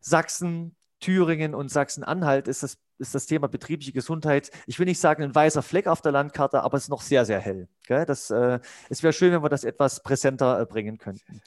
Sachsen, 0.00 0.76
Thüringen 1.00 1.54
und 1.54 1.70
Sachsen-Anhalt 1.70 2.46
ist 2.46 2.62
das, 2.62 2.78
ist 2.98 3.16
das 3.16 3.26
Thema 3.26 3.48
betriebliche 3.48 3.92
Gesundheit, 3.92 4.52
ich 4.66 4.78
will 4.78 4.86
nicht 4.86 5.00
sagen 5.00 5.24
ein 5.24 5.34
weißer 5.34 5.62
Fleck 5.62 5.88
auf 5.88 6.02
der 6.02 6.12
Landkarte, 6.12 6.62
aber 6.62 6.76
es 6.76 6.84
ist 6.84 6.88
noch 6.88 7.02
sehr, 7.02 7.24
sehr 7.24 7.40
hell. 7.40 7.68
Gell? 7.86 8.06
Das, 8.06 8.30
äh, 8.30 8.60
es 8.88 9.02
wäre 9.02 9.12
schön, 9.12 9.32
wenn 9.32 9.42
wir 9.42 9.48
das 9.48 9.64
etwas 9.64 10.02
präsenter 10.04 10.60
äh, 10.60 10.66
bringen 10.66 10.98
könnten. 10.98 11.42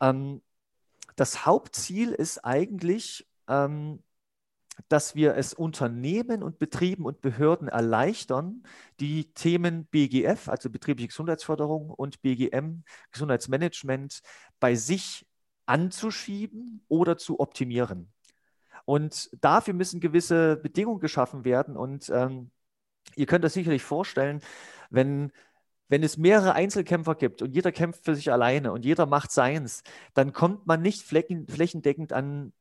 Ähm, 0.00 0.42
das 1.20 1.44
Hauptziel 1.44 2.12
ist 2.12 2.46
eigentlich, 2.46 3.28
ähm, 3.46 4.02
dass 4.88 5.14
wir 5.14 5.36
es 5.36 5.52
Unternehmen 5.52 6.42
und 6.42 6.58
Betrieben 6.58 7.04
und 7.04 7.20
Behörden 7.20 7.68
erleichtern, 7.68 8.62
die 9.00 9.30
Themen 9.34 9.84
BGF, 9.84 10.48
also 10.48 10.70
betriebliche 10.70 11.08
Gesundheitsförderung 11.08 11.90
und 11.90 12.22
BGM, 12.22 12.84
Gesundheitsmanagement, 13.12 14.22
bei 14.60 14.74
sich 14.74 15.26
anzuschieben 15.66 16.86
oder 16.88 17.18
zu 17.18 17.38
optimieren. 17.38 18.10
Und 18.86 19.28
dafür 19.42 19.74
müssen 19.74 20.00
gewisse 20.00 20.56
Bedingungen 20.56 21.00
geschaffen 21.00 21.44
werden. 21.44 21.76
Und 21.76 22.08
ähm, 22.08 22.50
ihr 23.14 23.26
könnt 23.26 23.44
das 23.44 23.52
sicherlich 23.52 23.82
vorstellen, 23.82 24.40
wenn 24.88 25.32
wenn 25.90 26.02
es 26.02 26.16
mehrere 26.16 26.54
Einzelkämpfer 26.54 27.16
gibt 27.16 27.42
und 27.42 27.52
jeder 27.54 27.72
kämpft 27.72 28.04
für 28.04 28.14
sich 28.14 28.32
alleine 28.32 28.72
und 28.72 28.84
jeder 28.84 29.06
macht 29.06 29.32
seins, 29.32 29.82
dann 30.14 30.32
kommt 30.32 30.66
man 30.66 30.80
nicht 30.80 31.02
flächen, 31.02 31.46
flächendeckend 31.48 32.12
an, 32.12 32.52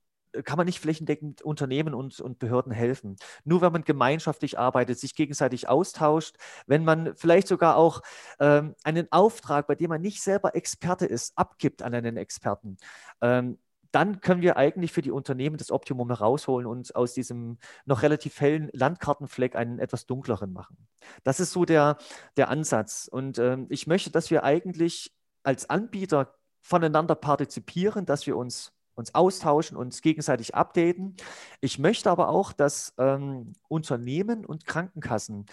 kann 0.44 0.58
man 0.58 0.66
nicht 0.66 0.80
flächendeckend 0.80 1.42
Unternehmen 1.42 1.94
und, 1.94 2.20
und 2.20 2.40
Behörden 2.40 2.72
helfen. 2.72 3.18
Nur 3.46 3.62
wenn 3.62 3.72
man 3.72 3.84
gemeinschaftlich 3.84 4.58
arbeitet, 4.60 5.00
sich 5.00 5.16
gegenseitig 5.16 5.70
austauscht, 5.70 6.36
wenn 6.66 6.84
man 6.84 7.16
vielleicht 7.16 7.48
sogar 7.48 7.78
auch 7.78 8.02
ähm, 8.40 8.76
einen 8.84 9.12
Auftrag, 9.12 9.68
bei 9.68 9.76
dem 9.76 9.90
man 9.90 10.02
nicht 10.02 10.22
selber 10.22 10.56
Experte 10.56 11.06
ist, 11.06 11.38
abgibt 11.38 11.84
an 11.84 11.94
einen 11.94 12.18
Experten. 12.18 12.78
Ähm, 13.22 13.60
dann 13.92 14.22
können 14.22 14.42
wir 14.42 14.58
eigentlich 14.58 14.92
für 14.92 15.02
die 15.02 15.12
Unternehmen 15.12 15.58
das 15.58 15.72
Optimum 15.72 16.10
herausholen 16.10 16.68
und 16.68 16.96
aus 16.96 17.14
diesem 17.14 17.58
noch 17.86 18.02
relativ 18.02 18.40
hellen 18.40 18.70
Landkartenfleck 18.74 19.56
einen 19.56 19.80
etwas 19.80 20.06
dunkleren 20.06 20.54
machen. 20.54 20.78
Das 21.24 21.40
ist 21.40 21.52
so 21.52 21.66
der, 21.66 21.98
der 22.38 22.50
Ansatz. 22.50 23.10
Und 23.12 23.40
ähm, 23.40 23.68
ich 23.70 23.88
möchte, 23.88 24.12
dass 24.12 24.30
wir 24.30 24.44
eigentlich 24.44 25.14
als 25.44 25.70
Anbieter 25.70 26.36
voneinander 26.62 27.16
partizipieren, 27.16 28.06
dass 28.06 28.28
wir 28.28 28.38
uns 28.38 28.74
uns 28.96 29.16
austauschen, 29.16 29.78
uns 29.78 30.02
gegenseitig 30.02 30.56
updaten. 30.56 31.16
Ich 31.62 31.80
möchte 31.80 32.12
aber 32.12 32.28
auch, 32.28 32.52
dass 32.52 32.94
ähm, 32.98 33.54
Unternehmen 33.70 34.46
und 34.46 34.66
Krankenkassen 34.66 35.46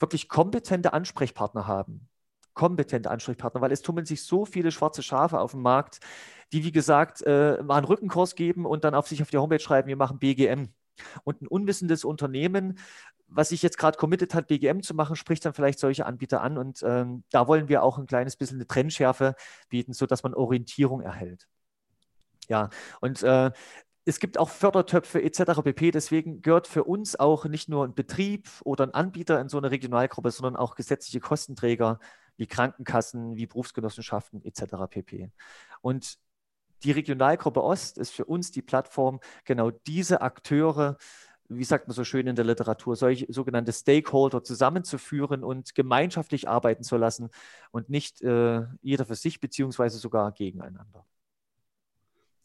wirklich 0.00 0.30
kompetente 0.30 0.94
Ansprechpartner 0.94 1.66
haben 1.66 2.08
kompetente 2.56 3.10
Ansprechpartner, 3.10 3.60
weil 3.60 3.70
es 3.70 3.82
tummeln 3.82 4.06
sich 4.06 4.24
so 4.24 4.44
viele 4.44 4.72
schwarze 4.72 5.02
Schafe 5.02 5.38
auf 5.38 5.52
dem 5.52 5.62
Markt, 5.62 6.00
die, 6.52 6.64
wie 6.64 6.72
gesagt, 6.72 7.22
äh, 7.22 7.62
mal 7.62 7.76
einen 7.76 7.86
Rückenkurs 7.86 8.34
geben 8.34 8.66
und 8.66 8.82
dann 8.82 8.94
auf 8.94 9.06
sich 9.06 9.22
auf 9.22 9.30
die 9.30 9.38
Homepage 9.38 9.60
schreiben, 9.60 9.88
wir 9.88 9.96
machen 9.96 10.18
BGM. 10.18 10.68
Und 11.24 11.42
ein 11.42 11.46
unwissendes 11.46 12.04
Unternehmen, 12.04 12.78
was 13.28 13.50
sich 13.50 13.62
jetzt 13.62 13.76
gerade 13.76 13.98
committed 13.98 14.34
hat, 14.34 14.48
BGM 14.48 14.80
zu 14.80 14.94
machen, 14.94 15.14
spricht 15.14 15.44
dann 15.44 15.52
vielleicht 15.52 15.78
solche 15.78 16.06
Anbieter 16.06 16.40
an. 16.40 16.56
Und 16.56 16.82
ähm, 16.82 17.24
da 17.30 17.46
wollen 17.46 17.68
wir 17.68 17.82
auch 17.82 17.98
ein 17.98 18.06
kleines 18.06 18.36
bisschen 18.36 18.56
eine 18.56 18.66
Trennschärfe 18.66 19.34
bieten, 19.68 19.92
sodass 19.92 20.22
man 20.22 20.32
Orientierung 20.32 21.02
erhält. 21.02 21.46
Ja, 22.48 22.70
und 23.00 23.22
äh, 23.22 23.50
es 24.06 24.20
gibt 24.20 24.38
auch 24.38 24.48
Fördertöpfe 24.48 25.20
etc. 25.20 25.62
pp. 25.62 25.90
Deswegen 25.90 26.40
gehört 26.40 26.68
für 26.68 26.84
uns 26.84 27.16
auch 27.18 27.44
nicht 27.44 27.68
nur 27.68 27.84
ein 27.84 27.94
Betrieb 27.94 28.48
oder 28.64 28.84
ein 28.84 28.94
Anbieter 28.94 29.40
in 29.40 29.48
so 29.48 29.58
eine 29.58 29.72
Regionalgruppe, 29.72 30.30
sondern 30.30 30.56
auch 30.56 30.76
gesetzliche 30.76 31.20
Kostenträger 31.20 31.98
wie 32.36 32.46
Krankenkassen, 32.46 33.36
wie 33.36 33.46
Berufsgenossenschaften 33.46 34.44
etc. 34.44 34.88
pp. 34.88 35.30
Und 35.80 36.18
die 36.82 36.92
Regionalgruppe 36.92 37.62
Ost 37.62 37.98
ist 37.98 38.10
für 38.10 38.24
uns 38.24 38.50
die 38.50 38.62
Plattform, 38.62 39.20
genau 39.44 39.70
diese 39.70 40.20
Akteure, 40.20 40.98
wie 41.48 41.64
sagt 41.64 41.86
man 41.88 41.94
so 41.94 42.04
schön 42.04 42.26
in 42.26 42.36
der 42.36 42.44
Literatur, 42.44 42.96
solche 42.96 43.32
sogenannte 43.32 43.72
Stakeholder 43.72 44.42
zusammenzuführen 44.42 45.44
und 45.44 45.74
gemeinschaftlich 45.74 46.48
arbeiten 46.48 46.82
zu 46.82 46.96
lassen 46.96 47.30
und 47.70 47.88
nicht 47.88 48.20
äh, 48.22 48.64
jeder 48.82 49.06
für 49.06 49.14
sich 49.14 49.40
beziehungsweise 49.40 49.98
sogar 49.98 50.32
gegeneinander. 50.32 51.06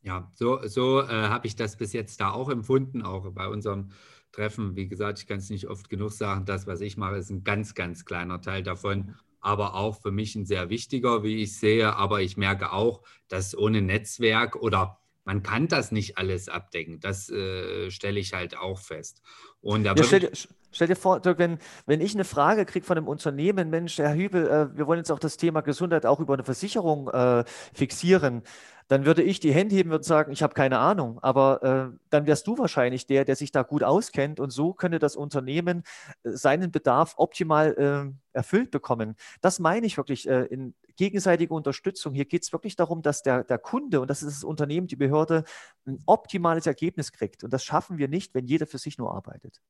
Ja, 0.03 0.31
so, 0.33 0.65
so 0.67 1.01
äh, 1.01 1.07
habe 1.07 1.45
ich 1.45 1.55
das 1.55 1.75
bis 1.77 1.93
jetzt 1.93 2.21
da 2.21 2.31
auch 2.31 2.49
empfunden, 2.49 3.03
auch 3.03 3.31
bei 3.31 3.47
unserem 3.47 3.91
Treffen. 4.31 4.75
Wie 4.75 4.87
gesagt, 4.87 5.19
ich 5.19 5.27
kann 5.27 5.37
es 5.37 5.49
nicht 5.49 5.67
oft 5.67 5.89
genug 5.89 6.11
sagen, 6.11 6.45
das, 6.45 6.65
was 6.65 6.81
ich 6.81 6.97
mache, 6.97 7.17
ist 7.17 7.29
ein 7.29 7.43
ganz, 7.43 7.75
ganz 7.75 8.05
kleiner 8.05 8.41
Teil 8.41 8.63
davon 8.63 9.15
aber 9.41 9.75
auch 9.75 10.01
für 10.01 10.11
mich 10.11 10.35
ein 10.35 10.45
sehr 10.45 10.69
wichtiger, 10.69 11.23
wie 11.23 11.43
ich 11.43 11.57
sehe. 11.57 11.95
Aber 11.95 12.21
ich 12.21 12.37
merke 12.37 12.71
auch, 12.71 13.01
dass 13.27 13.57
ohne 13.57 13.81
Netzwerk 13.81 14.55
oder 14.55 14.99
man 15.23 15.43
kann 15.43 15.67
das 15.67 15.91
nicht 15.91 16.17
alles 16.17 16.49
abdecken. 16.49 16.99
Das 16.99 17.29
äh, 17.29 17.91
stelle 17.91 18.19
ich 18.19 18.33
halt 18.33 18.57
auch 18.57 18.79
fest. 18.79 19.21
Und 19.61 19.83
da 19.83 19.93
ja, 19.95 20.03
stell, 20.03 20.31
stell, 20.71 20.87
dir 20.87 20.95
vor, 20.95 21.19
Dirk, 21.19 21.39
wenn, 21.39 21.57
wenn 21.85 22.01
ich 22.01 22.13
eine 22.13 22.23
Frage 22.23 22.65
kriege 22.65 22.85
von 22.85 22.97
einem 22.97 23.07
Unternehmen, 23.07 23.69
Mensch, 23.69 23.97
Herr 23.97 24.13
Hübel, 24.13 24.47
äh, 24.47 24.77
wir 24.77 24.87
wollen 24.87 24.99
jetzt 24.99 25.11
auch 25.11 25.19
das 25.19 25.37
Thema 25.37 25.61
Gesundheit 25.61 26.05
auch 26.05 26.19
über 26.19 26.33
eine 26.33 26.43
Versicherung 26.43 27.09
äh, 27.09 27.43
fixieren 27.73 28.43
dann 28.91 29.05
würde 29.05 29.23
ich 29.23 29.39
die 29.39 29.53
Hände 29.53 29.73
heben 29.73 29.93
und 29.93 30.03
sagen, 30.03 30.33
ich 30.33 30.43
habe 30.43 30.53
keine 30.53 30.79
Ahnung. 30.79 31.17
Aber 31.21 31.63
äh, 31.93 31.97
dann 32.09 32.27
wärst 32.27 32.45
du 32.45 32.57
wahrscheinlich 32.57 33.07
der, 33.07 33.23
der 33.23 33.37
sich 33.37 33.53
da 33.53 33.63
gut 33.63 33.83
auskennt 33.83 34.41
und 34.41 34.49
so 34.49 34.73
könnte 34.73 34.99
das 34.99 35.15
Unternehmen 35.15 35.83
äh, 36.23 36.31
seinen 36.31 36.71
Bedarf 36.71 37.13
optimal 37.15 37.73
äh, 37.77 38.37
erfüllt 38.37 38.69
bekommen. 38.69 39.15
Das 39.39 39.59
meine 39.59 39.87
ich 39.87 39.95
wirklich 39.95 40.27
äh, 40.27 40.43
in 40.43 40.73
gegenseitiger 40.97 41.55
Unterstützung. 41.55 42.13
Hier 42.13 42.25
geht 42.25 42.43
es 42.43 42.51
wirklich 42.51 42.75
darum, 42.75 43.01
dass 43.01 43.23
der, 43.23 43.45
der 43.45 43.59
Kunde 43.59 44.01
und 44.01 44.09
das 44.09 44.23
ist 44.23 44.39
das 44.39 44.43
Unternehmen, 44.43 44.87
die 44.87 44.97
Behörde, 44.97 45.45
ein 45.85 45.99
optimales 46.05 46.67
Ergebnis 46.67 47.13
kriegt. 47.13 47.45
Und 47.45 47.53
das 47.53 47.63
schaffen 47.63 47.97
wir 47.97 48.09
nicht, 48.09 48.35
wenn 48.35 48.45
jeder 48.45 48.67
für 48.67 48.77
sich 48.77 48.97
nur 48.97 49.15
arbeitet. 49.15 49.61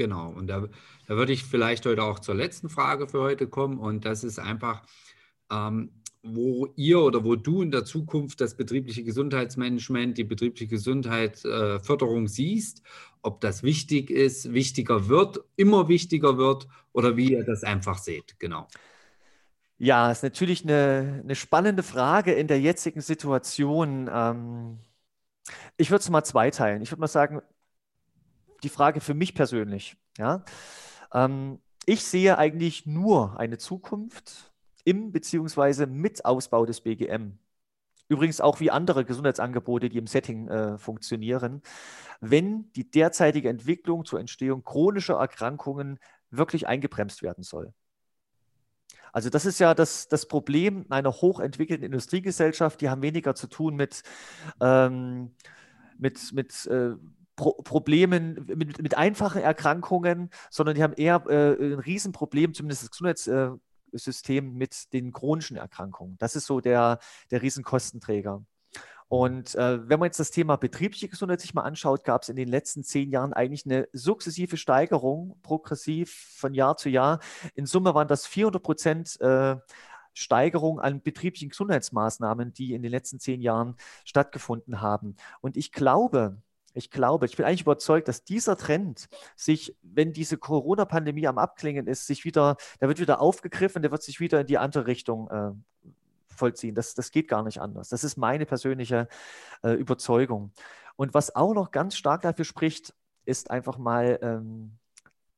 Genau, 0.00 0.30
und 0.30 0.46
da, 0.46 0.66
da 1.08 1.16
würde 1.16 1.34
ich 1.34 1.44
vielleicht 1.44 1.84
heute 1.84 2.02
auch 2.04 2.20
zur 2.20 2.34
letzten 2.34 2.70
Frage 2.70 3.06
für 3.06 3.20
heute 3.20 3.46
kommen. 3.46 3.78
Und 3.78 4.06
das 4.06 4.24
ist 4.24 4.38
einfach, 4.38 4.82
ähm, 5.52 5.90
wo 6.22 6.72
ihr 6.74 7.00
oder 7.00 7.22
wo 7.22 7.36
du 7.36 7.60
in 7.60 7.70
der 7.70 7.84
Zukunft 7.84 8.40
das 8.40 8.56
betriebliche 8.56 9.04
Gesundheitsmanagement, 9.04 10.16
die 10.16 10.24
betriebliche 10.24 10.68
Gesundheitsförderung 10.68 12.28
siehst, 12.28 12.82
ob 13.20 13.42
das 13.42 13.62
wichtig 13.62 14.08
ist, 14.08 14.54
wichtiger 14.54 15.08
wird, 15.08 15.40
immer 15.56 15.88
wichtiger 15.88 16.38
wird 16.38 16.66
oder 16.94 17.18
wie 17.18 17.32
ihr 17.32 17.44
das 17.44 17.62
einfach 17.62 17.98
seht. 17.98 18.40
Genau. 18.40 18.68
Ja, 19.76 20.10
ist 20.10 20.22
natürlich 20.22 20.64
eine, 20.64 21.20
eine 21.22 21.34
spannende 21.34 21.82
Frage 21.82 22.32
in 22.32 22.46
der 22.46 22.58
jetzigen 22.58 23.02
Situation. 23.02 24.08
Ähm, 24.10 24.78
ich 25.76 25.90
würde 25.90 26.00
es 26.00 26.08
mal 26.08 26.24
zweiteilen. 26.24 26.80
Ich 26.80 26.90
würde 26.90 27.00
mal 27.00 27.06
sagen, 27.06 27.42
die 28.62 28.68
Frage 28.68 29.00
für 29.00 29.14
mich 29.14 29.34
persönlich. 29.34 29.96
Ja? 30.18 30.44
Ähm, 31.12 31.60
ich 31.86 32.04
sehe 32.04 32.38
eigentlich 32.38 32.86
nur 32.86 33.38
eine 33.38 33.58
Zukunft 33.58 34.52
im 34.84 35.12
bzw. 35.12 35.86
mit 35.86 36.24
Ausbau 36.24 36.66
des 36.66 36.80
BGM. 36.80 37.38
Übrigens 38.08 38.40
auch 38.40 38.58
wie 38.58 38.70
andere 38.70 39.04
Gesundheitsangebote, 39.04 39.88
die 39.88 39.98
im 39.98 40.08
Setting 40.08 40.48
äh, 40.48 40.78
funktionieren, 40.78 41.62
wenn 42.20 42.70
die 42.72 42.90
derzeitige 42.90 43.48
Entwicklung 43.48 44.04
zur 44.04 44.18
Entstehung 44.18 44.64
chronischer 44.64 45.14
Erkrankungen 45.14 45.98
wirklich 46.30 46.66
eingebremst 46.66 47.22
werden 47.22 47.44
soll. 47.44 47.72
Also 49.12 49.30
das 49.30 49.46
ist 49.46 49.58
ja 49.58 49.74
das, 49.74 50.08
das 50.08 50.26
Problem 50.26 50.86
einer 50.88 51.12
hochentwickelten 51.12 51.84
Industriegesellschaft. 51.84 52.80
Die 52.80 52.88
haben 52.90 53.02
weniger 53.02 53.34
zu 53.34 53.46
tun 53.46 53.74
mit, 53.76 54.02
ähm, 54.60 55.34
mit, 55.98 56.32
mit 56.32 56.66
äh, 56.66 56.94
Pro 57.40 57.52
Problemen, 57.62 58.44
mit, 58.54 58.82
mit, 58.82 58.98
einfachen 58.98 59.40
Erkrankungen, 59.40 60.28
sondern 60.50 60.76
die 60.76 60.82
haben 60.82 60.92
eher 60.92 61.24
äh, 61.26 61.54
ein 61.54 61.78
Riesenproblem, 61.78 62.52
zumindest 62.52 62.82
das 62.82 62.90
Gesundheits, 62.90 63.26
äh, 63.28 63.50
System 63.92 64.58
mit 64.58 64.92
den 64.92 65.10
chronischen 65.10 65.56
Erkrankungen. 65.56 66.18
Das 66.18 66.36
ist 66.36 66.44
so 66.44 66.60
der, 66.60 66.98
der 67.30 67.40
Riesenkostenträger. 67.40 68.44
Und 69.08 69.54
äh, 69.54 69.88
wenn 69.88 69.98
man 69.98 70.08
jetzt 70.08 70.20
das 70.20 70.30
Thema 70.30 70.56
betriebliche 70.56 71.08
Gesundheit 71.08 71.40
sich 71.40 71.54
mal 71.54 71.62
anschaut, 71.62 72.04
gab 72.04 72.22
es 72.22 72.28
in 72.28 72.36
den 72.36 72.46
letzten 72.46 72.84
zehn 72.84 73.10
Jahren 73.10 73.32
eigentlich 73.32 73.64
eine 73.64 73.88
sukzessive 73.94 74.58
Steigerung, 74.58 75.40
progressiv 75.42 76.36
von 76.36 76.52
Jahr 76.52 76.76
zu 76.76 76.90
Jahr. 76.90 77.20
In 77.54 77.64
Summe 77.64 77.94
waren 77.94 78.06
das 78.06 78.26
400 78.26 78.62
Prozent 78.62 79.20
äh, 79.22 79.56
Steigerung 80.12 80.78
an 80.78 81.02
betrieblichen 81.02 81.48
Gesundheitsmaßnahmen, 81.48 82.52
die 82.52 82.74
in 82.74 82.82
den 82.82 82.90
letzten 82.90 83.18
zehn 83.18 83.40
Jahren 83.40 83.76
stattgefunden 84.04 84.80
haben. 84.80 85.16
Und 85.40 85.56
ich 85.56 85.72
glaube, 85.72 86.36
ich 86.72 86.90
glaube, 86.90 87.26
ich 87.26 87.36
bin 87.36 87.46
eigentlich 87.46 87.62
überzeugt, 87.62 88.08
dass 88.08 88.24
dieser 88.24 88.56
Trend 88.56 89.08
sich, 89.36 89.76
wenn 89.82 90.12
diese 90.12 90.38
Corona-Pandemie 90.38 91.26
am 91.26 91.38
Abklingen 91.38 91.86
ist, 91.86 92.06
sich 92.06 92.24
wieder, 92.24 92.56
der 92.80 92.88
wird 92.88 93.00
wieder 93.00 93.20
aufgegriffen, 93.20 93.82
der 93.82 93.90
wird 93.90 94.02
sich 94.02 94.20
wieder 94.20 94.40
in 94.40 94.46
die 94.46 94.58
andere 94.58 94.86
Richtung 94.86 95.28
äh, 95.30 95.50
vollziehen. 96.28 96.74
Das, 96.74 96.94
das 96.94 97.10
geht 97.10 97.28
gar 97.28 97.42
nicht 97.42 97.60
anders. 97.60 97.88
Das 97.88 98.04
ist 98.04 98.16
meine 98.16 98.46
persönliche 98.46 99.08
äh, 99.62 99.72
Überzeugung. 99.72 100.52
Und 100.96 101.14
was 101.14 101.34
auch 101.34 101.54
noch 101.54 101.70
ganz 101.70 101.96
stark 101.96 102.22
dafür 102.22 102.44
spricht, 102.44 102.94
ist 103.24 103.50
einfach 103.50 103.78
mal 103.78 104.18
ähm, 104.22 104.78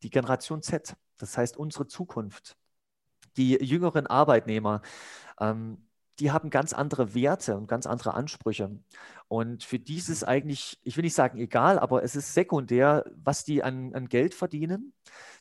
die 0.03 0.11
Generation 0.11 0.62
Z, 0.62 0.97
das 1.19 1.37
heißt 1.37 1.57
unsere 1.57 1.87
Zukunft. 1.87 2.57
Die 3.37 3.53
jüngeren 3.65 4.07
Arbeitnehmer, 4.07 4.83
ähm, 5.41 5.79
die 6.19 6.31
haben 6.31 6.50
ganz 6.50 6.73
andere 6.73 7.14
Werte 7.14 7.57
und 7.57 7.66
ganz 7.69 7.87
andere 7.87 8.14
Ansprüche. 8.14 8.78
Und 9.28 9.64
für 9.64 9.78
dieses 9.78 10.25
eigentlich, 10.25 10.78
ich 10.83 10.97
will 10.97 11.04
nicht 11.04 11.14
sagen 11.14 11.38
egal, 11.38 11.78
aber 11.78 12.02
es 12.02 12.16
ist 12.16 12.35
sekundär, 12.35 13.04
was 13.16 13.45
die 13.45 13.62
an, 13.62 13.95
an 13.95 14.09
Geld 14.09 14.35
verdienen. 14.35 14.92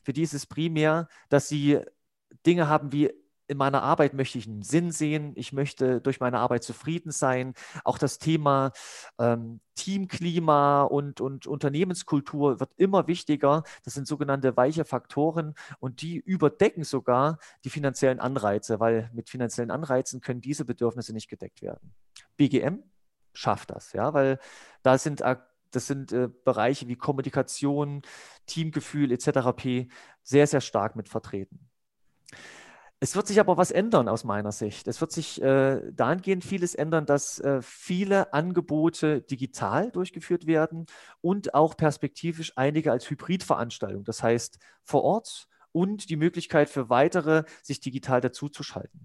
Für 0.02 0.12
die 0.12 0.22
ist 0.22 0.34
es 0.34 0.46
primär, 0.46 1.08
dass 1.28 1.48
sie 1.48 1.80
Dinge 2.46 2.68
haben 2.68 2.92
wie 2.92 3.12
in 3.52 3.58
meiner 3.58 3.82
Arbeit 3.82 4.14
möchte 4.14 4.38
ich 4.38 4.48
einen 4.48 4.62
Sinn 4.62 4.90
sehen, 4.90 5.32
ich 5.36 5.52
möchte 5.52 6.00
durch 6.00 6.20
meine 6.20 6.38
Arbeit 6.38 6.64
zufrieden 6.64 7.12
sein. 7.12 7.52
Auch 7.84 7.98
das 7.98 8.18
Thema 8.18 8.72
ähm, 9.18 9.60
Teamklima 9.74 10.82
und, 10.82 11.20
und 11.20 11.46
Unternehmenskultur 11.46 12.60
wird 12.60 12.70
immer 12.78 13.06
wichtiger. 13.06 13.62
Das 13.84 13.94
sind 13.94 14.08
sogenannte 14.08 14.56
weiche 14.56 14.84
Faktoren 14.84 15.54
und 15.80 16.00
die 16.00 16.16
überdecken 16.16 16.84
sogar 16.84 17.38
die 17.64 17.70
finanziellen 17.70 18.20
Anreize, 18.20 18.80
weil 18.80 19.10
mit 19.12 19.28
finanziellen 19.28 19.70
Anreizen 19.70 20.22
können 20.22 20.40
diese 20.40 20.64
Bedürfnisse 20.64 21.12
nicht 21.12 21.28
gedeckt 21.28 21.60
werden. 21.60 21.94
BGM 22.38 22.82
schafft 23.34 23.70
das, 23.70 23.92
ja, 23.92 24.14
weil 24.14 24.38
da 24.82 24.98
sind 24.98 25.22
das 25.70 25.86
sind 25.86 26.12
äh, 26.12 26.28
Bereiche 26.44 26.86
wie 26.88 26.96
Kommunikation, 26.96 28.02
Teamgefühl 28.46 29.10
etc. 29.10 29.56
p. 29.56 29.88
sehr, 30.22 30.46
sehr 30.46 30.60
stark 30.60 30.96
mit 30.96 31.08
vertreten. 31.08 31.70
Es 33.02 33.16
wird 33.16 33.26
sich 33.26 33.40
aber 33.40 33.56
was 33.56 33.72
ändern 33.72 34.08
aus 34.08 34.22
meiner 34.22 34.52
Sicht. 34.52 34.86
Es 34.86 35.00
wird 35.00 35.10
sich 35.10 35.42
äh, 35.42 35.80
dahingehend 35.90 36.44
vieles 36.44 36.76
ändern, 36.76 37.04
dass 37.04 37.40
äh, 37.40 37.60
viele 37.60 38.32
Angebote 38.32 39.22
digital 39.22 39.90
durchgeführt 39.90 40.46
werden 40.46 40.86
und 41.20 41.52
auch 41.52 41.76
perspektivisch 41.76 42.52
einige 42.54 42.92
als 42.92 43.10
Hybridveranstaltung. 43.10 44.04
Das 44.04 44.22
heißt 44.22 44.60
vor 44.84 45.02
Ort 45.02 45.48
und 45.72 46.10
die 46.10 46.16
Möglichkeit 46.16 46.70
für 46.70 46.90
weitere, 46.90 47.42
sich 47.60 47.80
digital 47.80 48.20
dazuzuschalten. 48.20 49.04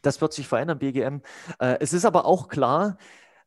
Das 0.00 0.22
wird 0.22 0.32
sich 0.32 0.48
verändern, 0.48 0.78
BGM. 0.78 1.20
Äh, 1.58 1.76
es 1.80 1.92
ist 1.92 2.06
aber 2.06 2.24
auch 2.24 2.48
klar, 2.48 2.96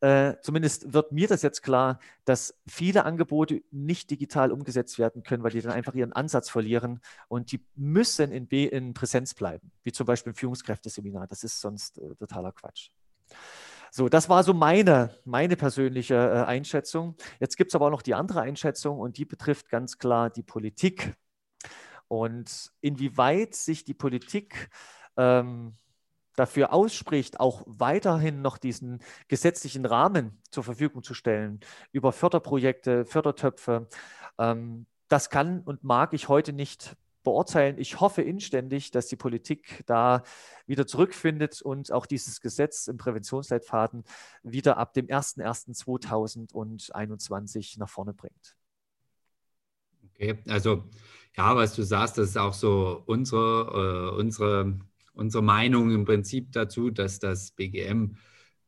äh, 0.01 0.35
zumindest 0.41 0.93
wird 0.93 1.11
mir 1.11 1.27
das 1.27 1.41
jetzt 1.41 1.63
klar, 1.63 1.99
dass 2.25 2.55
viele 2.67 3.05
Angebote 3.05 3.63
nicht 3.71 4.11
digital 4.11 4.51
umgesetzt 4.51 4.99
werden 4.99 5.23
können, 5.23 5.43
weil 5.43 5.51
die 5.51 5.61
dann 5.61 5.71
einfach 5.71 5.95
ihren 5.95 6.13
Ansatz 6.13 6.49
verlieren 6.49 6.99
und 7.27 7.51
die 7.51 7.65
müssen 7.75 8.31
in, 8.31 8.47
B 8.47 8.65
in 8.65 8.93
Präsenz 8.93 9.33
bleiben, 9.33 9.71
wie 9.83 9.91
zum 9.91 10.05
Beispiel 10.05 10.31
im 10.31 10.35
Führungskräfteseminar. 10.35 11.27
Das 11.27 11.43
ist 11.43 11.59
sonst 11.61 11.97
äh, 11.97 12.15
totaler 12.15 12.51
Quatsch. 12.51 12.89
So, 13.89 14.09
das 14.09 14.29
war 14.29 14.43
so 14.43 14.53
meine, 14.53 15.15
meine 15.25 15.55
persönliche 15.55 16.15
äh, 16.15 16.43
Einschätzung. 16.45 17.15
Jetzt 17.39 17.57
gibt 17.57 17.71
es 17.71 17.75
aber 17.75 17.87
auch 17.87 17.91
noch 17.91 18.01
die 18.01 18.13
andere 18.13 18.41
Einschätzung 18.41 18.99
und 18.99 19.17
die 19.17 19.25
betrifft 19.25 19.69
ganz 19.69 19.97
klar 19.97 20.29
die 20.29 20.43
Politik. 20.43 21.15
Und 22.07 22.71
inwieweit 22.81 23.55
sich 23.55 23.83
die 23.83 23.93
Politik 23.93 24.69
ähm, 25.17 25.75
dafür 26.37 26.71
ausspricht, 26.71 27.41
auch 27.41 27.63
weiterhin 27.65 28.41
noch 28.41 28.57
diesen 28.57 28.99
gesetzlichen 29.27 29.85
Rahmen 29.85 30.41
zur 30.49 30.63
Verfügung 30.63 31.03
zu 31.03 31.13
stellen 31.13 31.59
über 31.91 32.13
Förderprojekte, 32.13 33.03
Fördertöpfe. 33.05 33.89
Ähm, 34.37 34.85
das 35.09 35.29
kann 35.29 35.59
und 35.61 35.83
mag 35.83 36.13
ich 36.13 36.29
heute 36.29 36.53
nicht 36.53 36.95
beurteilen. 37.23 37.77
Ich 37.77 37.99
hoffe 37.99 38.21
inständig, 38.21 38.91
dass 38.91 39.07
die 39.07 39.17
Politik 39.17 39.83
da 39.87 40.23
wieder 40.65 40.87
zurückfindet 40.87 41.61
und 41.61 41.91
auch 41.91 42.05
dieses 42.05 42.39
Gesetz 42.39 42.87
im 42.87 42.95
Präventionsleitfaden 42.97 44.05
wieder 44.43 44.77
ab 44.77 44.93
dem 44.93 45.07
01.01.2021 45.07 47.79
nach 47.79 47.89
vorne 47.89 48.13
bringt. 48.13 48.55
Okay, 50.13 50.37
also 50.47 50.85
ja, 51.35 51.53
was 51.55 51.73
du 51.75 51.83
sagst, 51.83 52.17
das 52.17 52.29
ist 52.29 52.37
auch 52.37 52.53
so 52.53 53.03
unsere, 53.07 54.13
äh, 54.13 54.19
unsere 54.19 54.79
unsere 55.17 55.43
Meinung 55.43 55.91
im 55.91 56.05
Prinzip 56.05 56.51
dazu, 56.51 56.91
dass 56.91 57.19
das 57.19 57.51
BGM 57.51 58.15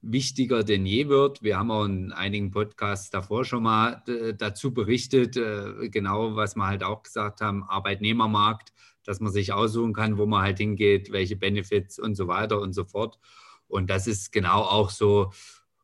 wichtiger 0.01 0.63
denn 0.63 0.85
je 0.85 1.09
wird. 1.09 1.43
Wir 1.43 1.57
haben 1.57 1.71
auch 1.71 1.85
in 1.85 2.11
einigen 2.11 2.51
Podcasts 2.51 3.09
davor 3.09 3.45
schon 3.45 3.63
mal 3.63 4.01
äh, 4.07 4.33
dazu 4.33 4.73
berichtet, 4.73 5.37
äh, 5.37 5.89
genau 5.89 6.35
was 6.35 6.55
wir 6.55 6.65
halt 6.67 6.83
auch 6.83 7.03
gesagt 7.03 7.41
haben, 7.41 7.63
Arbeitnehmermarkt, 7.63 8.73
dass 9.03 9.19
man 9.19 9.31
sich 9.31 9.53
aussuchen 9.53 9.93
kann, 9.93 10.17
wo 10.17 10.25
man 10.25 10.41
halt 10.41 10.57
hingeht, 10.57 11.11
welche 11.11 11.35
Benefits 11.35 11.99
und 11.99 12.15
so 12.15 12.27
weiter 12.27 12.59
und 12.61 12.73
so 12.73 12.85
fort. 12.85 13.19
Und 13.67 13.89
das 13.89 14.07
ist 14.07 14.31
genau 14.31 14.61
auch 14.61 14.89
so 14.89 15.31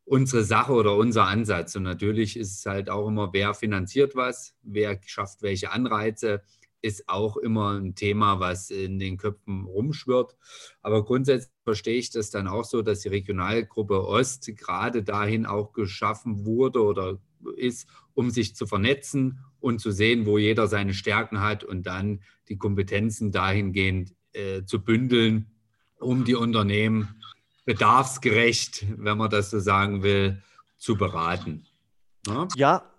unsere 0.05 0.43
Sache 0.43 0.71
oder 0.73 0.95
unser 0.95 1.25
Ansatz. 1.25 1.75
Und 1.75 1.83
natürlich 1.83 2.37
ist 2.37 2.59
es 2.59 2.65
halt 2.65 2.89
auch 2.89 3.07
immer, 3.07 3.33
wer 3.33 3.53
finanziert 3.53 4.15
was, 4.15 4.55
wer 4.61 4.99
schafft 5.05 5.41
welche 5.41 5.71
Anreize, 5.71 6.41
ist 6.85 7.09
auch 7.09 7.35
immer 7.35 7.79
ein 7.79 7.95
Thema, 7.95 8.39
was 8.39 8.69
in 8.69 8.99
den 8.99 9.17
Köpfen 9.17 9.65
rumschwirrt. 9.65 10.37
Aber 10.83 11.03
grundsätzlich 11.03 11.51
verstehe 11.63 11.97
ich 11.97 12.11
das 12.11 12.29
dann 12.29 12.47
auch 12.47 12.63
so, 12.63 12.83
dass 12.83 12.99
die 12.99 13.09
Regionalgruppe 13.09 14.05
Ost 14.05 14.55
gerade 14.55 15.01
dahin 15.01 15.47
auch 15.47 15.73
geschaffen 15.73 16.45
wurde 16.45 16.83
oder 16.83 17.17
ist, 17.57 17.87
um 18.13 18.29
sich 18.29 18.55
zu 18.55 18.67
vernetzen 18.67 19.39
und 19.59 19.79
zu 19.79 19.89
sehen, 19.89 20.27
wo 20.27 20.37
jeder 20.37 20.67
seine 20.67 20.93
Stärken 20.93 21.41
hat 21.41 21.63
und 21.63 21.87
dann 21.87 22.21
die 22.49 22.57
Kompetenzen 22.57 23.31
dahingehend 23.31 24.13
äh, 24.33 24.63
zu 24.63 24.83
bündeln, 24.83 25.47
um 25.99 26.23
die 26.23 26.35
Unternehmen 26.35 27.19
bedarfsgerecht, 27.65 28.85
wenn 28.97 29.17
man 29.17 29.31
das 29.31 29.49
so 29.49 29.59
sagen 29.59 30.03
will, 30.03 30.43
zu 30.77 30.95
beraten. 30.97 31.65
Ja, 32.27 32.47
ja 32.55 32.94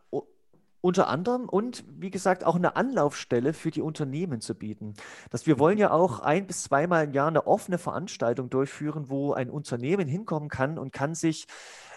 unter 0.86 1.08
anderem 1.08 1.48
und 1.48 1.84
wie 1.88 2.10
gesagt 2.10 2.44
auch 2.44 2.54
eine 2.54 2.76
Anlaufstelle 2.76 3.52
für 3.52 3.72
die 3.72 3.82
Unternehmen 3.82 4.40
zu 4.40 4.54
bieten. 4.54 4.94
Dass 5.30 5.44
wir 5.44 5.58
wollen 5.58 5.78
ja 5.78 5.90
auch 5.90 6.20
ein 6.20 6.46
bis 6.46 6.62
zweimal 6.62 7.06
im 7.06 7.12
Jahr 7.12 7.26
eine 7.26 7.48
offene 7.48 7.76
Veranstaltung 7.76 8.50
durchführen, 8.50 9.08
wo 9.08 9.32
ein 9.32 9.50
Unternehmen 9.50 10.06
hinkommen 10.06 10.48
kann 10.48 10.78
und 10.78 10.92
kann 10.92 11.16
sich, 11.16 11.48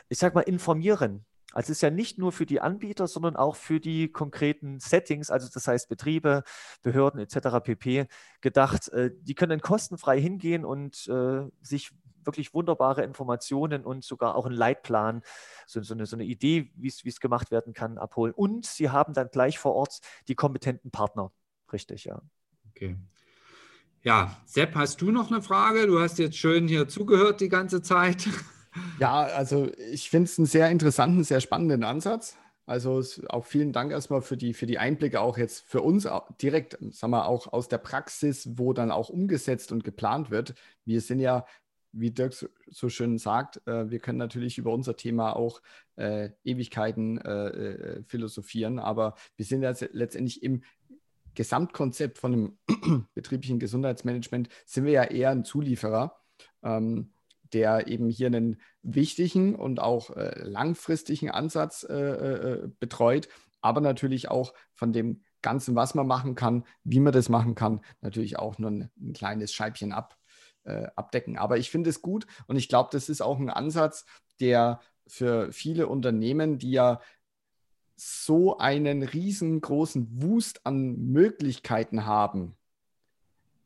ich 0.09 0.17
sag 0.17 0.33
mal, 0.33 0.41
informieren. 0.41 1.23
Also 1.53 1.71
es 1.71 1.77
ist 1.77 1.81
ja 1.81 1.91
nicht 1.91 2.17
nur 2.17 2.31
für 2.31 2.47
die 2.47 2.61
Anbieter, 2.61 3.07
sondern 3.07 3.35
auch 3.35 3.55
für 3.55 3.79
die 3.79 4.11
konkreten 4.11 4.79
Settings, 4.79 5.29
also 5.29 5.47
das 5.53 5.67
heißt 5.67 5.87
Betriebe, 5.87 6.43
Behörden 6.81 7.19
etc. 7.19 7.63
pp. 7.63 8.07
gedacht. 8.41 8.89
Äh, 8.89 9.11
die 9.21 9.35
können 9.35 9.61
kostenfrei 9.61 10.19
hingehen 10.19 10.65
und 10.65 11.07
äh, 11.07 11.43
sich 11.61 11.91
wirklich 12.25 12.53
wunderbare 12.53 13.03
Informationen 13.03 13.85
und 13.85 14.03
sogar 14.03 14.35
auch 14.35 14.45
einen 14.45 14.55
Leitplan, 14.55 15.21
so, 15.65 15.81
so, 15.81 15.93
eine, 15.93 16.05
so 16.05 16.15
eine 16.15 16.25
Idee, 16.25 16.71
wie 16.75 16.87
es 16.87 17.19
gemacht 17.19 17.51
werden 17.51 17.73
kann, 17.73 17.97
abholen. 17.97 18.33
Und 18.33 18.65
sie 18.65 18.89
haben 18.89 19.13
dann 19.13 19.29
gleich 19.31 19.59
vor 19.59 19.75
Ort 19.75 19.99
die 20.27 20.35
kompetenten 20.35 20.91
Partner. 20.91 21.31
Richtig, 21.71 22.05
ja. 22.05 22.21
Okay. 22.69 22.97
Ja, 24.01 24.37
Sepp, 24.45 24.75
hast 24.75 25.01
du 25.01 25.11
noch 25.11 25.29
eine 25.29 25.41
Frage? 25.41 25.85
Du 25.85 25.99
hast 25.99 26.19
jetzt 26.19 26.37
schön 26.37 26.67
hier 26.67 26.87
zugehört 26.87 27.41
die 27.41 27.49
ganze 27.49 27.81
Zeit. 27.81 28.27
Ja, 28.99 29.23
also 29.23 29.67
ich 29.91 30.11
finde 30.11 30.25
es 30.25 30.37
einen 30.37 30.45
sehr 30.45 30.69
interessanten, 30.69 31.23
sehr 31.23 31.41
spannenden 31.41 31.83
Ansatz. 31.83 32.37
Also 32.67 33.01
auch 33.29 33.45
vielen 33.45 33.73
Dank 33.73 33.91
erstmal 33.91 34.21
für 34.21 34.37
die, 34.37 34.53
für 34.53 34.67
die 34.67 34.77
Einblicke 34.77 35.21
auch 35.21 35.39
jetzt 35.39 35.61
für 35.61 35.81
uns 35.81 36.07
direkt, 36.39 36.77
sagen 36.91 37.11
wir, 37.11 37.25
auch 37.25 37.51
aus 37.51 37.67
der 37.67 37.79
Praxis, 37.79 38.47
wo 38.59 38.73
dann 38.73 38.91
auch 38.91 39.09
umgesetzt 39.09 39.71
und 39.71 39.83
geplant 39.83 40.29
wird. 40.29 40.53
Wir 40.85 41.01
sind 41.01 41.19
ja 41.19 41.47
wie 41.91 42.11
Dirk 42.11 42.33
so 42.67 42.89
schön 42.89 43.17
sagt, 43.17 43.65
äh, 43.67 43.89
wir 43.89 43.99
können 43.99 44.17
natürlich 44.17 44.57
über 44.57 44.71
unser 44.71 44.95
Thema 44.95 45.35
auch 45.35 45.61
äh, 45.95 46.29
Ewigkeiten 46.43 47.17
äh, 47.19 47.47
äh 47.47 48.03
philosophieren, 48.03 48.79
aber 48.79 49.15
wir 49.35 49.45
sind 49.45 49.61
ja 49.61 49.73
letztendlich 49.91 50.43
im 50.43 50.63
Gesamtkonzept 51.35 52.17
von 52.17 52.33
einem 52.33 53.07
betrieblichen 53.13 53.59
Gesundheitsmanagement, 53.59 54.49
sind 54.65 54.85
wir 54.85 54.91
ja 54.91 55.03
eher 55.03 55.29
ein 55.29 55.45
Zulieferer, 55.45 56.19
ähm, 56.63 57.13
der 57.53 57.87
eben 57.87 58.09
hier 58.09 58.27
einen 58.27 58.61
wichtigen 58.81 59.55
und 59.55 59.79
auch 59.79 60.15
äh, 60.15 60.41
langfristigen 60.43 61.31
Ansatz 61.31 61.83
äh, 61.83 62.67
betreut, 62.79 63.27
aber 63.61 63.81
natürlich 63.81 64.29
auch 64.29 64.53
von 64.73 64.93
dem 64.93 65.23
Ganzen, 65.41 65.75
was 65.75 65.95
man 65.95 66.07
machen 66.07 66.35
kann, 66.35 66.65
wie 66.83 66.99
man 66.99 67.13
das 67.13 67.29
machen 67.29 67.55
kann, 67.55 67.81
natürlich 68.01 68.37
auch 68.37 68.59
nur 68.59 68.71
ein, 68.71 68.91
ein 68.99 69.13
kleines 69.13 69.53
Scheibchen 69.53 69.93
ab, 69.93 70.18
äh, 70.69 70.87
abdecken. 70.95 71.37
Aber 71.37 71.57
ich 71.57 71.71
finde 71.71 71.89
es 71.89 72.01
gut 72.01 72.27
und 72.47 72.55
ich 72.55 72.69
glaube, 72.69 72.89
das 72.91 73.09
ist 73.09 73.21
auch 73.21 73.39
ein 73.39 73.49
Ansatz, 73.49 74.05
der 74.39 74.79
für 75.07 75.51
viele 75.51 75.87
Unternehmen, 75.87 76.59
die 76.59 76.71
ja 76.71 77.01
so 77.95 78.57
einen 78.57 79.03
riesengroßen 79.03 80.21
Wust 80.21 80.65
an 80.65 80.97
Möglichkeiten 80.97 82.05
haben. 82.05 82.55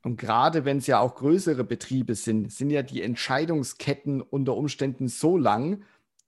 Und 0.02 0.18
gerade 0.18 0.66
wenn 0.66 0.80
es 0.80 0.88
ja 0.88 1.00
auch 1.00 1.16
größere 1.16 1.64
Betriebe 1.64 2.16
sind, 2.16 2.52
sind 2.52 2.70
ja 2.72 2.82
die 2.82 3.02
Entscheidungsketten 3.02 4.22
unter 4.22 4.56
Umständen 4.56 5.08
so 5.08 5.38
lang, 5.38 5.84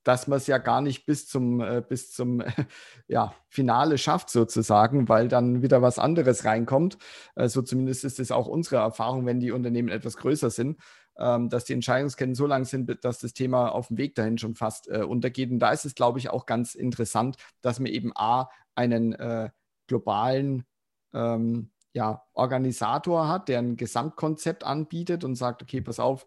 dass 0.05 0.27
man 0.27 0.37
es 0.37 0.47
ja 0.47 0.59
gar 0.59 0.81
nicht 0.81 1.05
bis 1.05 1.27
zum, 1.27 1.59
äh, 1.59 1.83
bis 1.87 2.11
zum 2.11 2.41
ja, 3.07 3.33
Finale 3.49 3.97
schafft, 3.97 4.29
sozusagen, 4.29 5.09
weil 5.09 5.27
dann 5.27 5.61
wieder 5.61 5.81
was 5.81 5.99
anderes 5.99 6.45
reinkommt. 6.45 6.97
Äh, 7.35 7.49
so 7.49 7.61
zumindest 7.61 8.05
ist 8.05 8.19
es 8.19 8.31
auch 8.31 8.47
unsere 8.47 8.77
Erfahrung, 8.77 9.25
wenn 9.25 9.39
die 9.39 9.51
Unternehmen 9.51 9.89
etwas 9.89 10.15
größer 10.17 10.51
sind, 10.51 10.79
ähm, 11.17 11.49
dass 11.49 11.65
die 11.65 11.73
Entscheidungsketten 11.73 12.35
so 12.35 12.45
lang 12.45 12.65
sind, 12.65 13.03
dass 13.03 13.19
das 13.19 13.33
Thema 13.33 13.69
auf 13.69 13.87
dem 13.87 13.97
Weg 13.97 14.15
dahin 14.15 14.37
schon 14.37 14.55
fast 14.55 14.87
äh, 14.89 15.01
untergeht. 15.01 15.49
Und 15.49 15.59
da 15.59 15.71
ist 15.71 15.85
es, 15.85 15.95
glaube 15.95 16.19
ich, 16.19 16.29
auch 16.29 16.45
ganz 16.45 16.75
interessant, 16.75 17.37
dass 17.61 17.79
man 17.79 17.91
eben 17.91 18.11
A, 18.15 18.49
einen 18.75 19.13
äh, 19.13 19.49
globalen 19.87 20.65
ähm, 21.13 21.71
ja, 21.93 22.23
Organisator 22.33 23.27
hat, 23.27 23.47
der 23.47 23.59
ein 23.59 23.77
Gesamtkonzept 23.77 24.63
anbietet 24.65 25.23
und 25.23 25.35
sagt, 25.35 25.63
okay, 25.63 25.81
pass 25.81 25.99
auf, 25.99 26.25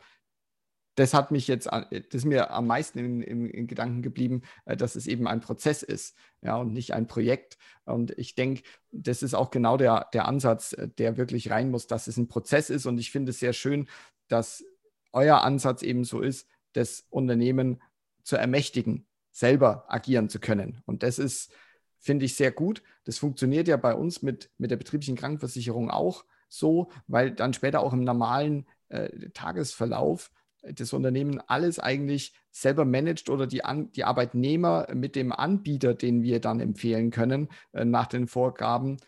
das 0.98 1.14
hat 1.14 1.30
mich 1.30 1.46
jetzt, 1.46 1.66
das 1.66 2.02
ist 2.10 2.24
mir 2.24 2.50
am 2.50 2.66
meisten 2.66 2.98
in, 2.98 3.22
in, 3.22 3.46
in, 3.46 3.66
Gedanken 3.68 4.02
geblieben, 4.02 4.42
äh, 4.64 4.76
dass 4.76 4.96
es 4.96 5.06
eben 5.06 5.28
ein 5.28 5.40
Prozess 5.40 5.84
ist, 5.84 6.16
ja, 6.42 6.56
und 6.56 6.72
nicht 6.72 6.92
ein 6.92 7.06
Projekt. 7.06 7.56
Und 7.84 8.18
ich 8.18 8.34
denke, 8.34 8.62
das 8.90 9.22
ist 9.22 9.34
auch 9.34 9.50
genau 9.50 9.76
der, 9.76 10.08
der 10.12 10.26
Ansatz, 10.26 10.72
äh, 10.72 10.88
der 10.88 11.16
wirklich 11.16 11.50
rein 11.52 11.70
muss, 11.70 11.86
dass 11.86 12.08
es 12.08 12.16
ein 12.16 12.26
Prozess 12.26 12.68
ist. 12.68 12.84
Und 12.84 12.98
ich 12.98 13.12
finde 13.12 13.30
es 13.30 13.38
sehr 13.38 13.52
schön, 13.52 13.88
dass 14.26 14.64
euer 15.12 15.42
Ansatz 15.42 15.82
eben 15.82 16.02
so 16.02 16.20
ist, 16.20 16.48
das 16.72 17.06
Unternehmen 17.10 17.80
zu 18.24 18.36
ermächtigen, 18.36 19.06
selber 19.30 19.84
agieren 19.86 20.28
zu 20.28 20.40
können. 20.40 20.82
Und 20.84 21.04
das 21.04 21.20
ist, 21.20 21.52
finde 22.00 22.24
ich, 22.24 22.34
sehr 22.34 22.50
gut. 22.50 22.82
Das 23.04 23.18
funktioniert 23.18 23.68
ja 23.68 23.76
bei 23.76 23.94
uns 23.94 24.22
mit, 24.22 24.50
mit 24.58 24.72
der 24.72 24.76
betrieblichen 24.76 25.16
Krankenversicherung 25.16 25.92
auch 25.92 26.24
so, 26.48 26.90
weil 27.06 27.30
dann 27.30 27.54
später 27.54 27.82
auch 27.82 27.92
im 27.92 28.02
normalen 28.02 28.66
äh, 28.88 29.30
Tagesverlauf 29.30 30.32
das 30.74 30.92
Unternehmen 30.92 31.40
alles 31.46 31.78
eigentlich 31.78 32.34
selber 32.50 32.84
managt 32.84 33.30
oder 33.30 33.46
die, 33.46 33.64
An 33.64 33.92
die 33.92 34.04
Arbeitnehmer 34.04 34.88
mit 34.94 35.16
dem 35.16 35.32
Anbieter, 35.32 35.94
den 35.94 36.22
wir 36.22 36.40
dann 36.40 36.60
empfehlen 36.60 37.10
können, 37.10 37.48
äh, 37.72 37.84
nach 37.84 38.06
den 38.06 38.26
Vorgaben, 38.26 38.98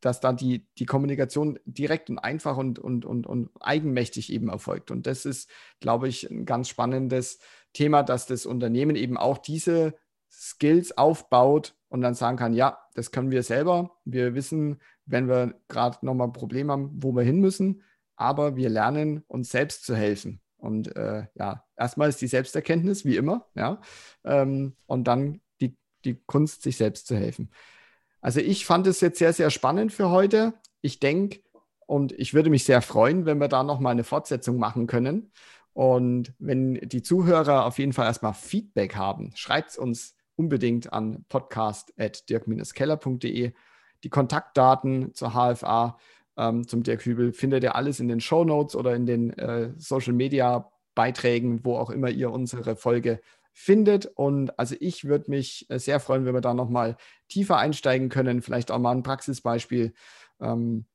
dass 0.00 0.20
dann 0.20 0.36
die, 0.36 0.66
die 0.78 0.86
Kommunikation 0.86 1.58
direkt 1.64 2.10
und 2.10 2.18
einfach 2.18 2.56
und, 2.56 2.78
und, 2.78 3.04
und, 3.04 3.26
und 3.26 3.50
eigenmächtig 3.60 4.32
eben 4.32 4.48
erfolgt. 4.48 4.90
Und 4.90 5.06
das 5.06 5.24
ist, 5.24 5.50
glaube 5.80 6.08
ich, 6.08 6.30
ein 6.30 6.44
ganz 6.44 6.68
spannendes 6.68 7.38
Thema, 7.72 8.02
dass 8.02 8.26
das 8.26 8.46
Unternehmen 8.46 8.96
eben 8.96 9.16
auch 9.16 9.38
diese 9.38 9.94
Skills 10.30 10.96
aufbaut 10.96 11.74
und 11.88 12.02
dann 12.02 12.14
sagen 12.14 12.36
kann, 12.36 12.54
ja, 12.54 12.78
das 12.94 13.10
können 13.10 13.30
wir 13.30 13.42
selber. 13.42 13.96
Wir 14.04 14.34
wissen, 14.34 14.80
wenn 15.06 15.28
wir 15.28 15.60
gerade 15.68 16.04
nochmal 16.04 16.28
ein 16.28 16.32
Problem 16.32 16.70
haben, 16.70 16.90
wo 16.94 17.12
wir 17.12 17.22
hin 17.22 17.40
müssen, 17.40 17.82
aber 18.16 18.56
wir 18.56 18.68
lernen 18.68 19.22
uns 19.28 19.50
selbst 19.50 19.84
zu 19.84 19.96
helfen. 19.96 20.40
Und 20.66 20.94
äh, 20.96 21.26
ja, 21.34 21.64
erstmal 21.76 22.08
ist 22.08 22.20
die 22.20 22.26
Selbsterkenntnis, 22.26 23.04
wie 23.04 23.16
immer, 23.16 23.46
ja, 23.54 23.80
ähm, 24.24 24.74
und 24.86 25.04
dann 25.04 25.40
die, 25.60 25.76
die 26.04 26.20
Kunst, 26.26 26.62
sich 26.62 26.76
selbst 26.76 27.06
zu 27.06 27.16
helfen. 27.16 27.50
Also 28.20 28.40
ich 28.40 28.66
fand 28.66 28.86
es 28.86 29.00
jetzt 29.00 29.18
sehr, 29.18 29.32
sehr 29.32 29.50
spannend 29.50 29.92
für 29.92 30.10
heute. 30.10 30.54
Ich 30.80 30.98
denke, 30.98 31.40
und 31.86 32.12
ich 32.12 32.34
würde 32.34 32.50
mich 32.50 32.64
sehr 32.64 32.82
freuen, 32.82 33.24
wenn 33.26 33.38
wir 33.38 33.48
da 33.48 33.62
nochmal 33.62 33.92
eine 33.92 34.04
Fortsetzung 34.04 34.58
machen 34.58 34.88
können. 34.88 35.30
Und 35.72 36.34
wenn 36.38 36.74
die 36.74 37.02
Zuhörer 37.02 37.64
auf 37.64 37.78
jeden 37.78 37.92
Fall 37.92 38.06
erstmal 38.06 38.34
Feedback 38.34 38.96
haben, 38.96 39.30
schreibt 39.36 39.70
es 39.70 39.78
uns 39.78 40.16
unbedingt 40.34 40.92
an 40.92 41.24
podcast.dirk-keller.de. 41.28 43.52
Die 44.02 44.10
Kontaktdaten 44.10 45.14
zur 45.14 45.30
HFA 45.30 45.96
ähm, 46.36 46.66
zum 46.66 46.82
Dirk 46.82 47.04
Hübel 47.04 47.32
findet 47.32 47.62
ihr 47.64 47.76
alles 47.76 48.00
in 48.00 48.08
den 48.08 48.20
Show 48.20 48.44
Notes 48.44 48.76
oder 48.76 48.94
in 48.94 49.06
den 49.06 49.30
äh, 49.38 49.72
Social 49.76 50.12
Media 50.12 50.70
Beiträgen, 50.94 51.64
wo 51.64 51.76
auch 51.76 51.90
immer 51.90 52.08
ihr 52.08 52.30
unsere 52.30 52.76
Folge 52.76 53.20
findet. 53.52 54.06
Und 54.06 54.58
also 54.58 54.74
ich 54.80 55.04
würde 55.04 55.30
mich 55.30 55.66
äh, 55.70 55.78
sehr 55.78 56.00
freuen, 56.00 56.26
wenn 56.26 56.34
wir 56.34 56.40
da 56.40 56.54
nochmal 56.54 56.96
tiefer 57.28 57.56
einsteigen 57.56 58.08
können, 58.08 58.42
vielleicht 58.42 58.70
auch 58.70 58.78
mal 58.78 58.92
ein 58.92 59.02
Praxisbeispiel 59.02 59.94
ähm, 60.40 60.86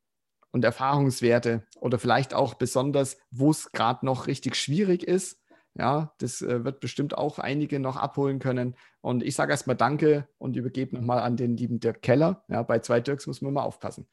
und 0.52 0.64
Erfahrungswerte 0.64 1.66
oder 1.80 1.98
vielleicht 1.98 2.34
auch 2.34 2.54
besonders, 2.56 3.18
wo 3.32 3.52
es 3.52 3.72
gerade 3.72 4.06
noch 4.06 4.28
richtig 4.28 4.56
schwierig 4.56 5.04
ist. 5.04 5.40
Ja, 5.74 6.14
das 6.18 6.42
äh, 6.42 6.66
wird 6.66 6.82
bestimmt 6.82 7.18
auch 7.18 7.40
einige 7.40 7.80
noch 7.80 7.96
abholen 7.96 8.40
können. 8.40 8.76
Und 9.00 9.24
ich 9.24 9.36
sage 9.36 9.52
erstmal 9.52 9.78
Danke 9.78 10.28
und 10.38 10.56
übergebe 10.58 10.96
nochmal 10.96 11.20
an 11.20 11.38
den 11.38 11.56
lieben 11.56 11.80
Dirk 11.80 12.02
Keller. 12.02 12.44
Ja, 12.50 12.62
bei 12.64 12.80
zwei 12.80 13.00
Dirks 13.00 13.26
muss 13.26 13.42
man 13.42 13.54
mal 13.54 13.64
aufpassen. 13.64 14.08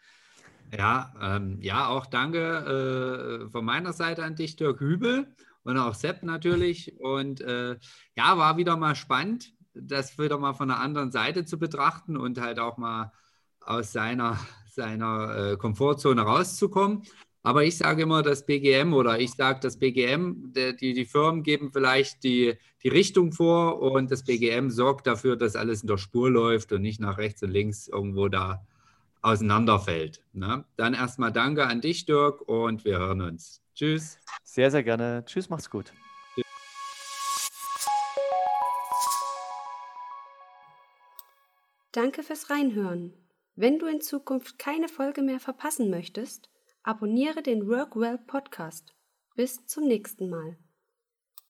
Ja, 0.77 1.15
ähm, 1.21 1.59
ja, 1.63 1.89
auch 1.89 2.07
danke 2.07 3.47
äh, 3.47 3.51
von 3.51 3.65
meiner 3.65 3.93
Seite 3.93 4.23
an 4.23 4.37
dich, 4.37 4.57
Dirk 4.57 4.81
Hübel 4.81 5.35
und 5.63 5.79
auch 5.79 5.95
Sepp 5.95 6.23
natürlich. 6.23 6.99
Und 7.01 7.41
äh, 7.41 7.77
ja, 8.17 8.37
war 8.37 8.57
wieder 8.57 8.77
mal 8.77 8.95
spannend, 8.95 9.53
das 9.75 10.19
wieder 10.19 10.39
mal 10.39 10.55
von 10.55 10.71
einer 10.71 10.81
anderen 10.81 11.11
Seite 11.11 11.45
zu 11.45 11.59
betrachten 11.59 12.17
und 12.17 12.41
halt 12.41 12.59
auch 12.59 12.77
mal 12.77 13.13
aus 13.61 13.93
seiner, 13.93 14.39
seiner 14.71 15.53
äh, 15.53 15.57
Komfortzone 15.57 16.23
rauszukommen. 16.23 17.03
Aber 17.43 17.65
ich 17.65 17.79
sage 17.79 18.03
immer, 18.03 18.23
das 18.23 18.45
BGM 18.45 18.93
oder 18.93 19.19
ich 19.21 19.33
sage, 19.33 19.61
das 19.63 19.79
BGM, 19.79 20.53
der, 20.53 20.75
die, 20.75 20.93
die 20.93 21.07
Firmen 21.07 21.43
geben 21.43 21.71
vielleicht 21.73 22.25
die, 22.25 22.55
die 22.83 22.89
Richtung 22.89 23.33
vor 23.33 23.81
und 23.81 24.11
das 24.11 24.25
BGM 24.25 24.69
sorgt 24.71 25.07
dafür, 25.07 25.37
dass 25.37 25.57
alles 25.57 25.83
in 25.83 25.89
der 25.89 25.99
Spur 25.99 26.31
läuft 26.31 26.73
und 26.73 26.83
nicht 26.83 27.01
nach 27.01 27.17
rechts 27.17 27.43
und 27.43 27.51
links 27.51 27.89
irgendwo 27.89 28.29
da 28.29 28.67
auseinanderfällt. 29.23 30.23
Ne? 30.33 30.65
Dann 30.77 30.95
erstmal 30.95 31.33
danke 31.33 31.67
an 31.67 31.81
dich, 31.81 32.07
Dirk, 32.07 32.41
und 32.43 32.85
wir 32.85 32.99
hören 32.99 33.21
uns. 33.21 33.63
Tschüss. 33.75 34.19
Sehr, 34.45 34.71
sehr 34.71 34.83
gerne. 34.83 35.25
Tschüss, 35.27 35.49
macht's 35.49 35.71
gut. 35.71 35.93
Danke 41.93 42.23
fürs 42.23 42.51
Reinhören. 42.51 43.13
Wenn 43.57 43.79
du 43.79 43.87
in 43.87 44.01
Zukunft 44.01 44.59
keine 44.59 44.89
Folge 44.89 45.23
mehr 45.23 45.41
verpassen 45.41 45.91
möchtest, 45.91 46.49
abonniere 46.85 47.43
den 47.43 47.67
Workwell 47.67 48.19
Podcast. 48.19 48.95
Bis 49.35 49.67
zum 49.67 49.85
nächsten 49.85 50.29
Mal. 50.31 50.59